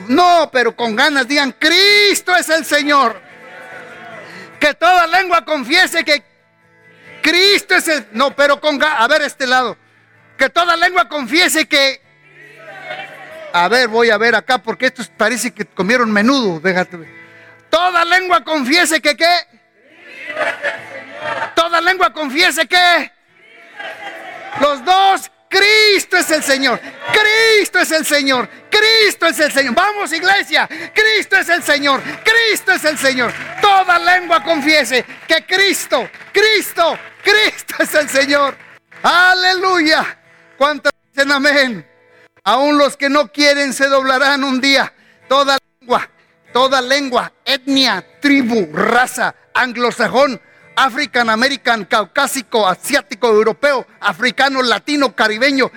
No, 0.08 0.50
pero 0.52 0.76
con 0.76 0.96
ganas 0.96 1.28
digan, 1.28 1.54
Cristo 1.54 2.36
es 2.36 2.50
el 2.50 2.66
Señor. 2.66 3.20
Que 4.60 4.74
toda 4.74 5.08
lengua 5.08 5.46
confiese 5.46 6.04
que 6.04 6.24
Cristo 7.22 7.76
es 7.76 7.88
el... 7.88 8.08
No, 8.12 8.36
pero 8.36 8.60
con... 8.60 8.82
A 8.84 9.08
ver 9.08 9.22
este 9.22 9.46
lado. 9.46 9.78
Que 10.38 10.50
toda 10.50 10.76
lengua 10.76 11.08
confiese 11.08 11.68
que... 11.68 12.02
A 13.54 13.68
ver, 13.68 13.88
voy 13.88 14.10
a 14.10 14.18
ver 14.18 14.36
acá 14.36 14.58
porque 14.60 14.88
esto 14.88 15.04
parece 15.18 15.52
que 15.52 15.66
comieron 15.66 16.12
menudo. 16.12 16.60
Déjate. 16.60 16.98
Toda 17.70 18.06
lengua 18.06 18.44
confiese 18.44 19.02
que 19.02 19.16
qué. 19.18 19.48
Toda 21.56 21.82
lengua 21.82 22.12
confiese 22.14 22.68
que... 22.68 23.17
Los 24.60 24.84
dos, 24.84 25.32
Cristo 25.50 26.18
es 26.18 26.30
el 26.32 26.44
Señor. 26.44 26.80
Cristo 27.12 27.80
es 27.80 27.92
el 27.92 28.06
Señor. 28.06 28.50
Cristo 28.70 29.28
es 29.28 29.40
el 29.40 29.52
Señor. 29.52 29.76
Vamos 29.76 30.12
iglesia. 30.12 30.68
Cristo 30.94 31.38
es 31.38 31.50
el 31.50 31.64
Señor. 31.64 32.02
Cristo 32.24 32.74
es 32.74 32.84
el 32.86 32.98
Señor. 32.98 33.34
Toda 33.62 33.98
lengua 34.00 34.44
confiese 34.44 35.06
que 35.28 35.46
Cristo, 35.46 36.10
Cristo, 36.32 36.98
Cristo 37.24 37.76
es 37.80 37.94
el 37.94 38.10
Señor. 38.10 38.58
Aleluya. 39.04 40.18
¿Cuántos 40.58 40.92
dicen 41.12 41.32
amén? 41.32 41.88
Aún 42.44 42.78
los 42.78 42.98
que 42.98 43.10
no 43.10 43.32
quieren 43.32 43.74
se 43.74 43.88
doblarán 43.88 44.44
un 44.44 44.60
día. 44.60 44.94
Toda 45.28 45.58
lengua, 45.80 46.10
toda 46.54 46.82
lengua, 46.82 47.34
etnia, 47.46 48.04
tribu, 48.22 48.70
raza, 48.74 49.36
anglosajón, 49.54 50.42
African 50.78 51.28
American, 51.32 51.86
caucásico, 51.86 52.68
asiático, 52.68 53.28
europeo, 53.28 53.88
africano, 54.00 54.62
latino, 54.62 55.16
caribeño, 55.16 55.72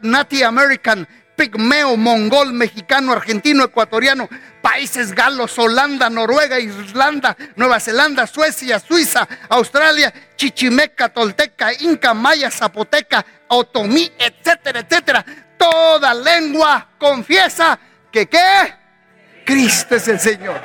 Nati 0.00 0.42
American, 0.42 1.06
pigmeo, 1.36 1.98
mongol, 1.98 2.54
mexicano, 2.54 3.12
argentino, 3.12 3.62
ecuatoriano, 3.62 4.26
países 4.62 5.12
galos, 5.12 5.58
Holanda, 5.58 6.08
Noruega, 6.08 6.58
Islanda, 6.58 7.36
Nueva 7.56 7.78
Zelanda, 7.78 8.26
Suecia, 8.26 8.80
Suiza, 8.80 9.28
Australia, 9.50 10.14
chichimeca, 10.34 11.10
tolteca, 11.10 11.70
inca, 11.80 12.14
maya, 12.14 12.50
zapoteca, 12.50 13.24
otomí, 13.48 14.10
etcétera, 14.18 14.80
etcétera. 14.80 15.26
Toda 15.58 16.14
lengua 16.14 16.88
confiesa 16.96 17.78
que 18.10 18.26
qué? 18.26 18.74
Cristo 19.44 19.96
es 19.96 20.08
el 20.08 20.18
Señor. 20.18 20.58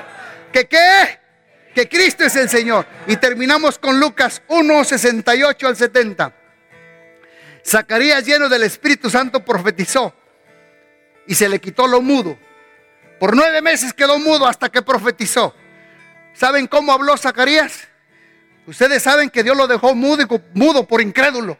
¿Que 0.53 0.69
qué? 0.69 1.22
Que 1.73 1.89
Cristo 1.89 2.23
es 2.23 2.35
el 2.35 2.49
Señor. 2.49 2.85
Y 3.07 3.17
terminamos 3.17 3.79
con 3.79 3.99
Lucas 3.99 4.41
1, 4.47 4.83
68 4.83 5.67
al 5.67 5.75
70. 5.75 6.33
Zacarías 7.65 8.25
lleno 8.25 8.49
del 8.49 8.63
Espíritu 8.63 9.09
Santo 9.09 9.43
profetizó 9.43 10.13
y 11.25 11.35
se 11.35 11.47
le 11.49 11.59
quitó 11.59 11.87
lo 11.87 12.01
mudo. 12.01 12.37
Por 13.19 13.35
nueve 13.35 13.61
meses 13.61 13.93
quedó 13.93 14.19
mudo 14.19 14.45
hasta 14.45 14.69
que 14.69 14.81
profetizó. 14.81 15.55
¿Saben 16.33 16.67
cómo 16.67 16.91
habló 16.91 17.15
Zacarías? 17.15 17.87
Ustedes 18.65 19.03
saben 19.03 19.29
que 19.29 19.43
Dios 19.43 19.55
lo 19.55 19.67
dejó 19.67 19.95
mudo, 19.95 20.25
mudo 20.53 20.87
por 20.87 21.01
incrédulo. 21.01 21.57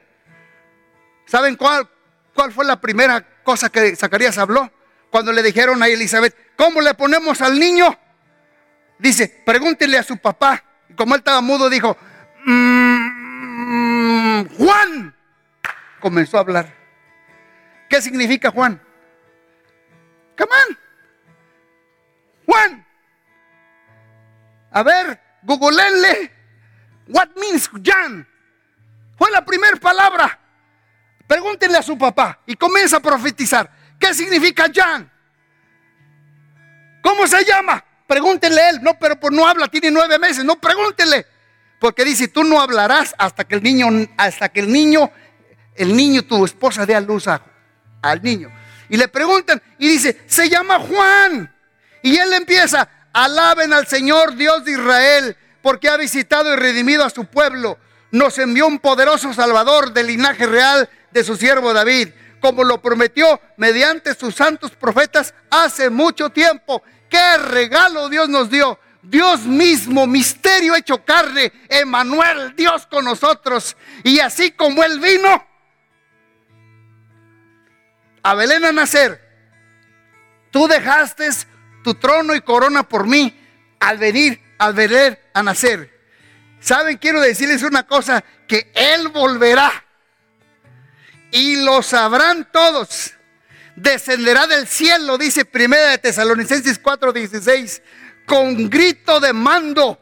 ¿Saben 1.25 1.55
cuál, 1.55 1.89
cuál 2.33 2.51
fue 2.51 2.65
la 2.65 2.81
primera 2.81 3.25
cosa 3.43 3.69
que 3.69 3.95
Zacarías 3.95 4.37
habló? 4.37 4.71
Cuando 5.09 5.31
le 5.31 5.43
dijeron 5.43 5.81
a 5.83 5.87
Elizabeth, 5.87 6.35
¿cómo 6.57 6.81
le 6.81 6.93
ponemos 6.95 7.41
al 7.41 7.59
niño? 7.59 7.97
Dice, 9.03 9.27
pregúntele 9.27 9.97
a 9.97 10.03
su 10.03 10.17
papá. 10.17 10.63
Y 10.87 10.93
como 10.93 11.13
él 11.13 11.19
estaba 11.19 11.41
mudo, 11.41 11.69
dijo, 11.69 11.97
mm, 12.45 14.45
Juan. 14.57 15.13
Comenzó 15.99 16.37
a 16.37 16.39
hablar. 16.39 16.73
¿Qué 17.89 18.01
significa 18.01 18.49
Juan? 18.49 18.81
Come 20.37 20.51
on. 20.51 20.77
Juan. 22.45 22.85
A 24.71 24.83
ver, 24.83 25.21
googleenle. 25.43 26.31
What 27.09 27.27
means 27.35 27.69
Jan? 27.83 28.25
Fue 29.17 29.29
la 29.31 29.43
primera 29.43 29.75
palabra. 29.75 30.39
Pregúntenle 31.27 31.77
a 31.77 31.83
su 31.83 31.97
papá 31.97 32.39
y 32.45 32.55
comienza 32.55 32.97
a 32.97 33.01
profetizar. 33.01 33.69
¿Qué 33.99 34.13
significa 34.13 34.67
Jan? 34.73 35.11
¿Cómo 37.01 37.27
se 37.27 37.43
llama? 37.43 37.83
Pregúntenle 38.07 38.61
a 38.61 38.69
él. 38.69 38.79
No, 38.81 38.97
pero 38.99 39.19
pues 39.19 39.33
no 39.33 39.47
habla, 39.47 39.67
tiene 39.67 39.91
nueve 39.91 40.19
meses. 40.19 40.43
No, 40.43 40.59
pregúntenle. 40.59 41.25
Porque 41.79 42.05
dice, 42.05 42.27
tú 42.27 42.43
no 42.43 42.61
hablarás 42.61 43.13
hasta 43.17 43.43
que 43.43 43.55
el 43.55 43.63
niño, 43.63 43.87
hasta 44.17 44.49
que 44.49 44.61
el 44.61 44.71
niño, 44.71 45.11
el 45.75 45.95
niño, 45.95 46.23
tu 46.23 46.45
esposa 46.45 46.85
dé 46.85 46.95
a 46.95 47.01
luz 47.01 47.27
al 47.27 48.21
niño. 48.21 48.51
Y 48.89 48.97
le 48.97 49.07
preguntan 49.07 49.61
y 49.79 49.87
dice, 49.89 50.21
se 50.25 50.49
llama 50.49 50.79
Juan. 50.79 51.53
Y 52.01 52.15
él 52.17 52.33
empieza, 52.33 52.87
alaben 53.11 53.73
al 53.73 53.87
Señor 53.87 54.35
Dios 54.35 54.63
de 54.65 54.71
Israel, 54.73 55.37
porque 55.61 55.89
ha 55.89 55.97
visitado 55.97 56.53
y 56.53 56.57
redimido 56.57 57.03
a 57.03 57.09
su 57.09 57.25
pueblo. 57.25 57.77
nos 58.11 58.37
envió 58.37 58.67
un 58.67 58.77
poderoso 58.77 59.33
Salvador 59.33 59.91
del 59.91 60.07
linaje 60.07 60.45
real 60.45 60.87
de 61.11 61.23
su 61.23 61.35
siervo 61.35 61.73
David, 61.73 62.09
como 62.39 62.63
lo 62.63 62.81
prometió 62.81 63.41
mediante 63.57 64.13
sus 64.13 64.35
santos 64.35 64.71
profetas 64.71 65.33
hace 65.49 65.89
mucho 65.89 66.29
tiempo. 66.29 66.83
¡Qué 67.13 67.37
regalo 67.37 68.09
Dios 68.09 68.27
nos 68.27 68.49
dio! 68.49 68.79
Dios 69.03 69.41
mismo, 69.41 70.07
misterio 70.07 70.75
hecho 70.75 71.05
carne, 71.05 71.53
Emanuel, 71.69 72.55
Dios 72.55 72.87
con 72.87 73.05
nosotros. 73.05 73.77
Y 74.03 74.19
así 74.19 74.49
como 74.53 74.83
Él 74.83 74.99
vino 74.99 75.45
a 78.23 78.33
Belén 78.33 78.65
a 78.65 78.71
nacer, 78.71 79.21
tú 80.49 80.67
dejaste 80.67 81.29
tu 81.83 81.93
trono 81.93 82.33
y 82.33 82.41
corona 82.41 82.81
por 82.81 83.05
mí 83.05 83.39
al 83.79 83.99
venir, 83.99 84.41
al 84.57 84.73
Belén 84.73 85.19
a 85.35 85.43
nacer. 85.43 85.93
Saben, 86.61 86.97
quiero 86.97 87.21
decirles 87.21 87.61
una 87.61 87.85
cosa, 87.85 88.23
que 88.47 88.71
Él 88.73 89.09
volverá 89.09 89.71
y 91.29 91.57
lo 91.63 91.83
sabrán 91.83 92.49
todos. 92.51 93.13
Descenderá 93.75 94.45
del 94.47 94.67
cielo, 94.67 95.17
dice 95.17 95.45
Primera 95.45 95.89
de 95.89 95.97
Tesalonicenses 95.97 96.81
4:16 96.81 97.81
con 98.25 98.69
grito 98.69 99.19
de 99.19 99.33
mando, 99.33 99.99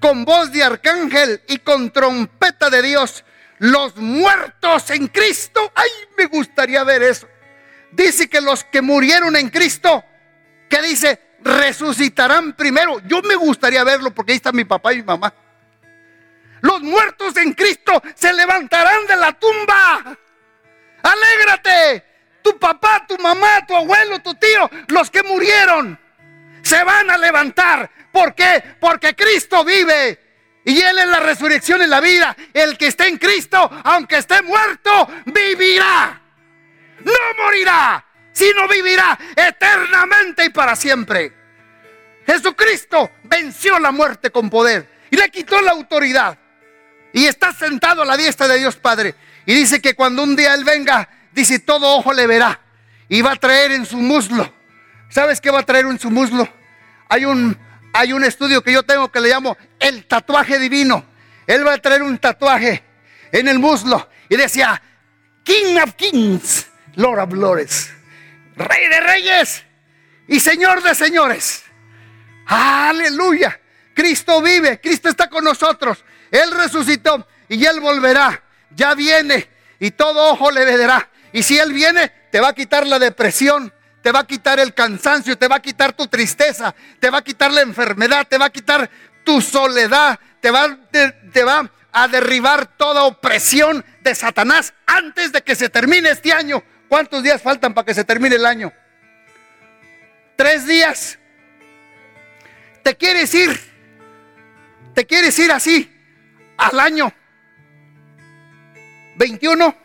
con 0.00 0.24
voz 0.24 0.52
de 0.52 0.62
arcángel 0.62 1.42
y 1.48 1.58
con 1.58 1.90
trompeta 1.90 2.70
de 2.70 2.82
Dios. 2.82 3.24
Los 3.58 3.96
muertos 3.96 4.90
en 4.90 5.06
Cristo, 5.08 5.72
ay, 5.74 5.88
me 6.18 6.26
gustaría 6.26 6.82
ver 6.84 7.02
eso. 7.02 7.28
Dice 7.92 8.28
que 8.28 8.40
los 8.40 8.64
que 8.64 8.82
murieron 8.82 9.36
en 9.36 9.48
Cristo, 9.50 10.04
que 10.68 10.82
dice, 10.82 11.20
resucitarán 11.40 12.54
primero. 12.54 13.00
Yo 13.06 13.22
me 13.22 13.36
gustaría 13.36 13.84
verlo 13.84 14.12
porque 14.12 14.32
ahí 14.32 14.36
está 14.36 14.52
mi 14.52 14.64
papá 14.64 14.92
y 14.92 14.96
mi 14.96 15.04
mamá. 15.04 15.32
Los 16.60 16.80
muertos 16.82 17.36
en 17.36 17.52
Cristo 17.52 18.02
se 18.14 18.32
levantarán 18.32 19.06
de 19.06 19.16
la 19.16 19.32
tumba. 19.32 20.16
Alégrate. 21.02 22.13
Tu 22.44 22.58
papá, 22.58 23.06
tu 23.08 23.16
mamá, 23.16 23.64
tu 23.66 23.74
abuelo, 23.74 24.18
tu 24.18 24.34
tío, 24.34 24.70
los 24.88 25.10
que 25.10 25.22
murieron 25.22 25.98
se 26.60 26.84
van 26.84 27.10
a 27.10 27.16
levantar. 27.16 27.90
¿Por 28.12 28.34
qué? 28.34 28.62
Porque 28.78 29.16
Cristo 29.16 29.64
vive. 29.64 30.20
Y 30.66 30.78
Él 30.78 30.98
es 30.98 31.06
la 31.06 31.20
resurrección 31.20 31.80
y 31.82 31.86
la 31.86 32.00
vida. 32.00 32.36
El 32.52 32.76
que 32.76 32.88
esté 32.88 33.08
en 33.08 33.16
Cristo, 33.16 33.70
aunque 33.84 34.18
esté 34.18 34.42
muerto, 34.42 35.08
vivirá. 35.24 36.20
No 37.00 37.42
morirá, 37.42 38.04
sino 38.32 38.68
vivirá 38.68 39.18
eternamente 39.34 40.44
y 40.44 40.50
para 40.50 40.76
siempre. 40.76 41.32
Jesucristo 42.26 43.10
venció 43.22 43.78
la 43.78 43.90
muerte 43.90 44.30
con 44.30 44.50
poder 44.50 44.86
y 45.10 45.16
le 45.16 45.30
quitó 45.30 45.62
la 45.62 45.70
autoridad. 45.70 46.38
Y 47.14 47.24
está 47.24 47.54
sentado 47.54 48.02
a 48.02 48.04
la 48.04 48.18
diestra 48.18 48.48
de 48.48 48.58
Dios 48.58 48.76
Padre. 48.76 49.14
Y 49.46 49.54
dice 49.54 49.80
que 49.80 49.94
cuando 49.94 50.22
un 50.22 50.36
día 50.36 50.52
Él 50.52 50.64
venga, 50.64 51.08
dice, 51.34 51.58
todo 51.58 51.96
ojo 51.96 52.12
le 52.12 52.26
verá. 52.26 52.60
Y 53.08 53.20
va 53.22 53.32
a 53.32 53.36
traer 53.36 53.72
en 53.72 53.84
su 53.84 53.98
muslo 53.98 54.50
¿Sabes 55.14 55.40
qué 55.40 55.48
va 55.48 55.60
a 55.60 55.62
traer 55.62 55.86
en 55.86 56.00
su 56.00 56.10
muslo? 56.10 56.48
Hay 57.08 57.24
un, 57.24 57.56
hay 57.92 58.12
un 58.12 58.24
estudio 58.24 58.64
que 58.64 58.72
yo 58.72 58.82
tengo 58.82 59.12
que 59.12 59.20
le 59.20 59.28
llamo 59.28 59.56
el 59.78 60.06
tatuaje 60.06 60.58
divino. 60.58 61.06
Él 61.46 61.64
va 61.64 61.74
a 61.74 61.78
traer 61.78 62.02
un 62.02 62.18
tatuaje 62.18 62.82
en 63.30 63.46
el 63.46 63.60
muslo 63.60 64.10
y 64.28 64.36
decía, 64.36 64.82
King 65.44 65.76
of 65.84 65.94
Kings, 65.94 66.66
Lord 66.96 67.20
of 67.20 67.32
Lords, 67.32 67.92
Rey 68.56 68.88
de 68.88 69.00
Reyes 69.00 69.62
y 70.26 70.40
Señor 70.40 70.82
de 70.82 70.96
Señores. 70.96 71.62
Aleluya. 72.46 73.60
Cristo 73.94 74.42
vive, 74.42 74.80
Cristo 74.80 75.08
está 75.08 75.30
con 75.30 75.44
nosotros. 75.44 76.04
Él 76.32 76.50
resucitó 76.50 77.24
y 77.48 77.64
Él 77.64 77.78
volverá. 77.78 78.42
Ya 78.74 78.96
viene 78.96 79.48
y 79.78 79.92
todo 79.92 80.32
ojo 80.32 80.50
le 80.50 80.64
verá. 80.64 81.08
Y 81.34 81.42
si 81.42 81.58
Él 81.58 81.72
viene, 81.72 82.12
te 82.30 82.38
va 82.38 82.50
a 82.50 82.54
quitar 82.54 82.86
la 82.86 83.00
depresión, 83.00 83.74
te 84.02 84.12
va 84.12 84.20
a 84.20 84.26
quitar 84.26 84.60
el 84.60 84.72
cansancio, 84.72 85.36
te 85.36 85.48
va 85.48 85.56
a 85.56 85.60
quitar 85.60 85.92
tu 85.92 86.06
tristeza, 86.06 86.72
te 87.00 87.10
va 87.10 87.18
a 87.18 87.24
quitar 87.24 87.50
la 87.50 87.62
enfermedad, 87.62 88.24
te 88.28 88.38
va 88.38 88.46
a 88.46 88.50
quitar 88.50 88.88
tu 89.24 89.40
soledad, 89.40 90.16
te 90.40 90.52
va, 90.52 91.70
a 91.90 92.08
derribar 92.08 92.66
toda 92.76 93.02
opresión 93.02 93.84
de 94.02 94.14
Satanás 94.14 94.74
antes 94.86 95.32
de 95.32 95.42
que 95.42 95.56
se 95.56 95.68
termine 95.68 96.10
este 96.10 96.32
año. 96.32 96.62
¿Cuántos 96.88 97.24
días 97.24 97.42
faltan 97.42 97.74
para 97.74 97.84
que 97.84 97.94
se 97.94 98.04
termine 98.04 98.36
el 98.36 98.46
año? 98.46 98.72
Tres 100.36 100.68
días. 100.68 101.18
¿Te 102.84 102.96
quieres 102.96 103.34
ir? 103.34 103.58
¿Te 104.94 105.04
quieres 105.04 105.36
ir 105.40 105.50
así 105.50 105.90
al 106.56 106.78
año 106.78 107.12
21? 109.16 109.83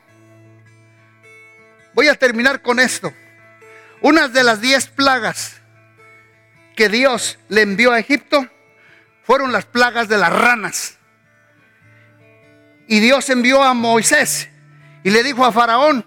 A 2.10 2.16
terminar 2.16 2.62
con 2.62 2.80
esto. 2.80 3.14
Una 4.01 4.28
de 4.28 4.43
las 4.43 4.62
diez 4.62 4.88
plagas 4.88 5.57
que 6.76 6.89
Dios 6.89 7.38
le 7.49 7.62
envió 7.62 7.91
a 7.91 7.99
Egipto 7.99 8.47
fueron 9.24 9.51
las 9.51 9.66
plagas 9.66 10.07
de 10.07 10.18
las 10.18 10.32
ranas. 10.34 10.97
Y 12.88 12.99
Dios 12.99 13.30
envió 13.30 13.62
a 13.62 13.74
Moisés 13.76 14.49
y 15.03 15.12
le 15.12 15.22
dijo 15.22 15.45
a 15.45 15.51
Faraón, 15.51 16.03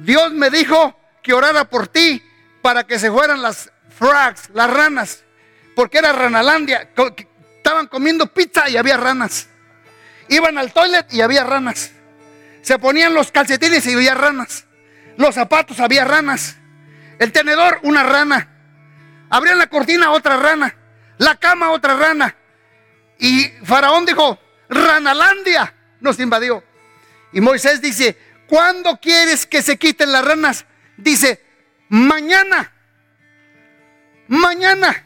Dios 0.00 0.32
me 0.32 0.50
dijo 0.50 0.96
que 1.22 1.32
orara 1.32 1.64
por 1.68 1.88
ti 1.88 2.22
para 2.62 2.86
que 2.86 2.98
se 2.98 3.10
fueran 3.10 3.42
las 3.42 3.72
frogs, 3.98 4.50
las 4.54 4.70
ranas, 4.70 5.24
porque 5.74 5.98
era 5.98 6.12
ranalandia. 6.12 6.90
Estaban 7.56 7.88
comiendo 7.88 8.26
pizza 8.26 8.68
y 8.68 8.76
había 8.76 8.96
ranas. 8.96 9.48
Iban 10.28 10.58
al 10.58 10.72
toilet 10.72 11.12
y 11.12 11.22
había 11.22 11.42
ranas. 11.42 11.90
Se 12.62 12.78
ponían 12.78 13.14
los 13.14 13.30
calcetines 13.30 13.86
y 13.86 13.94
había 13.94 14.14
ranas. 14.14 14.66
Los 15.16 15.34
zapatos 15.34 15.80
había 15.80 16.04
ranas. 16.04 16.56
El 17.18 17.32
tenedor, 17.32 17.80
una 17.82 18.02
rana. 18.02 18.48
Abrían 19.30 19.58
la 19.58 19.68
cortina, 19.68 20.12
otra 20.12 20.36
rana. 20.36 20.74
La 21.18 21.36
cama, 21.36 21.70
otra 21.70 21.94
rana. 21.96 22.34
Y 23.18 23.44
Faraón 23.64 24.06
dijo, 24.06 24.38
Ranalandia 24.68 25.74
nos 26.00 26.18
invadió. 26.18 26.64
Y 27.32 27.40
Moisés 27.40 27.80
dice, 27.82 28.16
¿cuándo 28.46 28.98
quieres 29.00 29.46
que 29.46 29.62
se 29.62 29.76
quiten 29.78 30.12
las 30.12 30.24
ranas? 30.24 30.64
Dice, 30.96 31.44
mañana. 31.88 32.72
Mañana. 34.28 35.04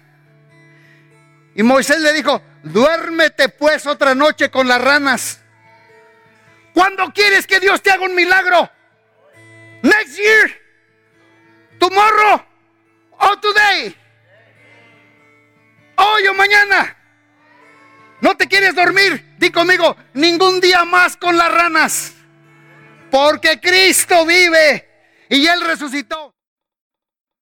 Y 1.54 1.62
Moisés 1.62 2.00
le 2.00 2.12
dijo, 2.12 2.42
duérmete 2.62 3.48
pues 3.48 3.86
otra 3.86 4.14
noche 4.14 4.50
con 4.50 4.68
las 4.68 4.80
ranas. 4.80 5.40
¿Cuándo 6.74 7.12
quieres 7.14 7.46
que 7.46 7.60
Dios 7.60 7.80
te 7.80 7.92
haga 7.92 8.04
un 8.04 8.14
milagro? 8.14 8.68
Next 9.82 10.18
year. 10.18 10.60
Tomorrow. 11.78 12.44
O 13.12 13.38
today. 13.38 13.96
Hoy 15.96 16.26
o 16.26 16.34
mañana. 16.34 16.96
¿No 18.20 18.36
te 18.36 18.48
quieres 18.48 18.74
dormir? 18.74 19.36
Di 19.38 19.50
conmigo, 19.50 19.96
ningún 20.14 20.60
día 20.60 20.84
más 20.84 21.16
con 21.16 21.38
las 21.38 21.52
ranas. 21.52 22.14
Porque 23.10 23.60
Cristo 23.60 24.26
vive 24.26 24.88
y 25.28 25.46
Él 25.46 25.60
resucitó. 25.60 26.34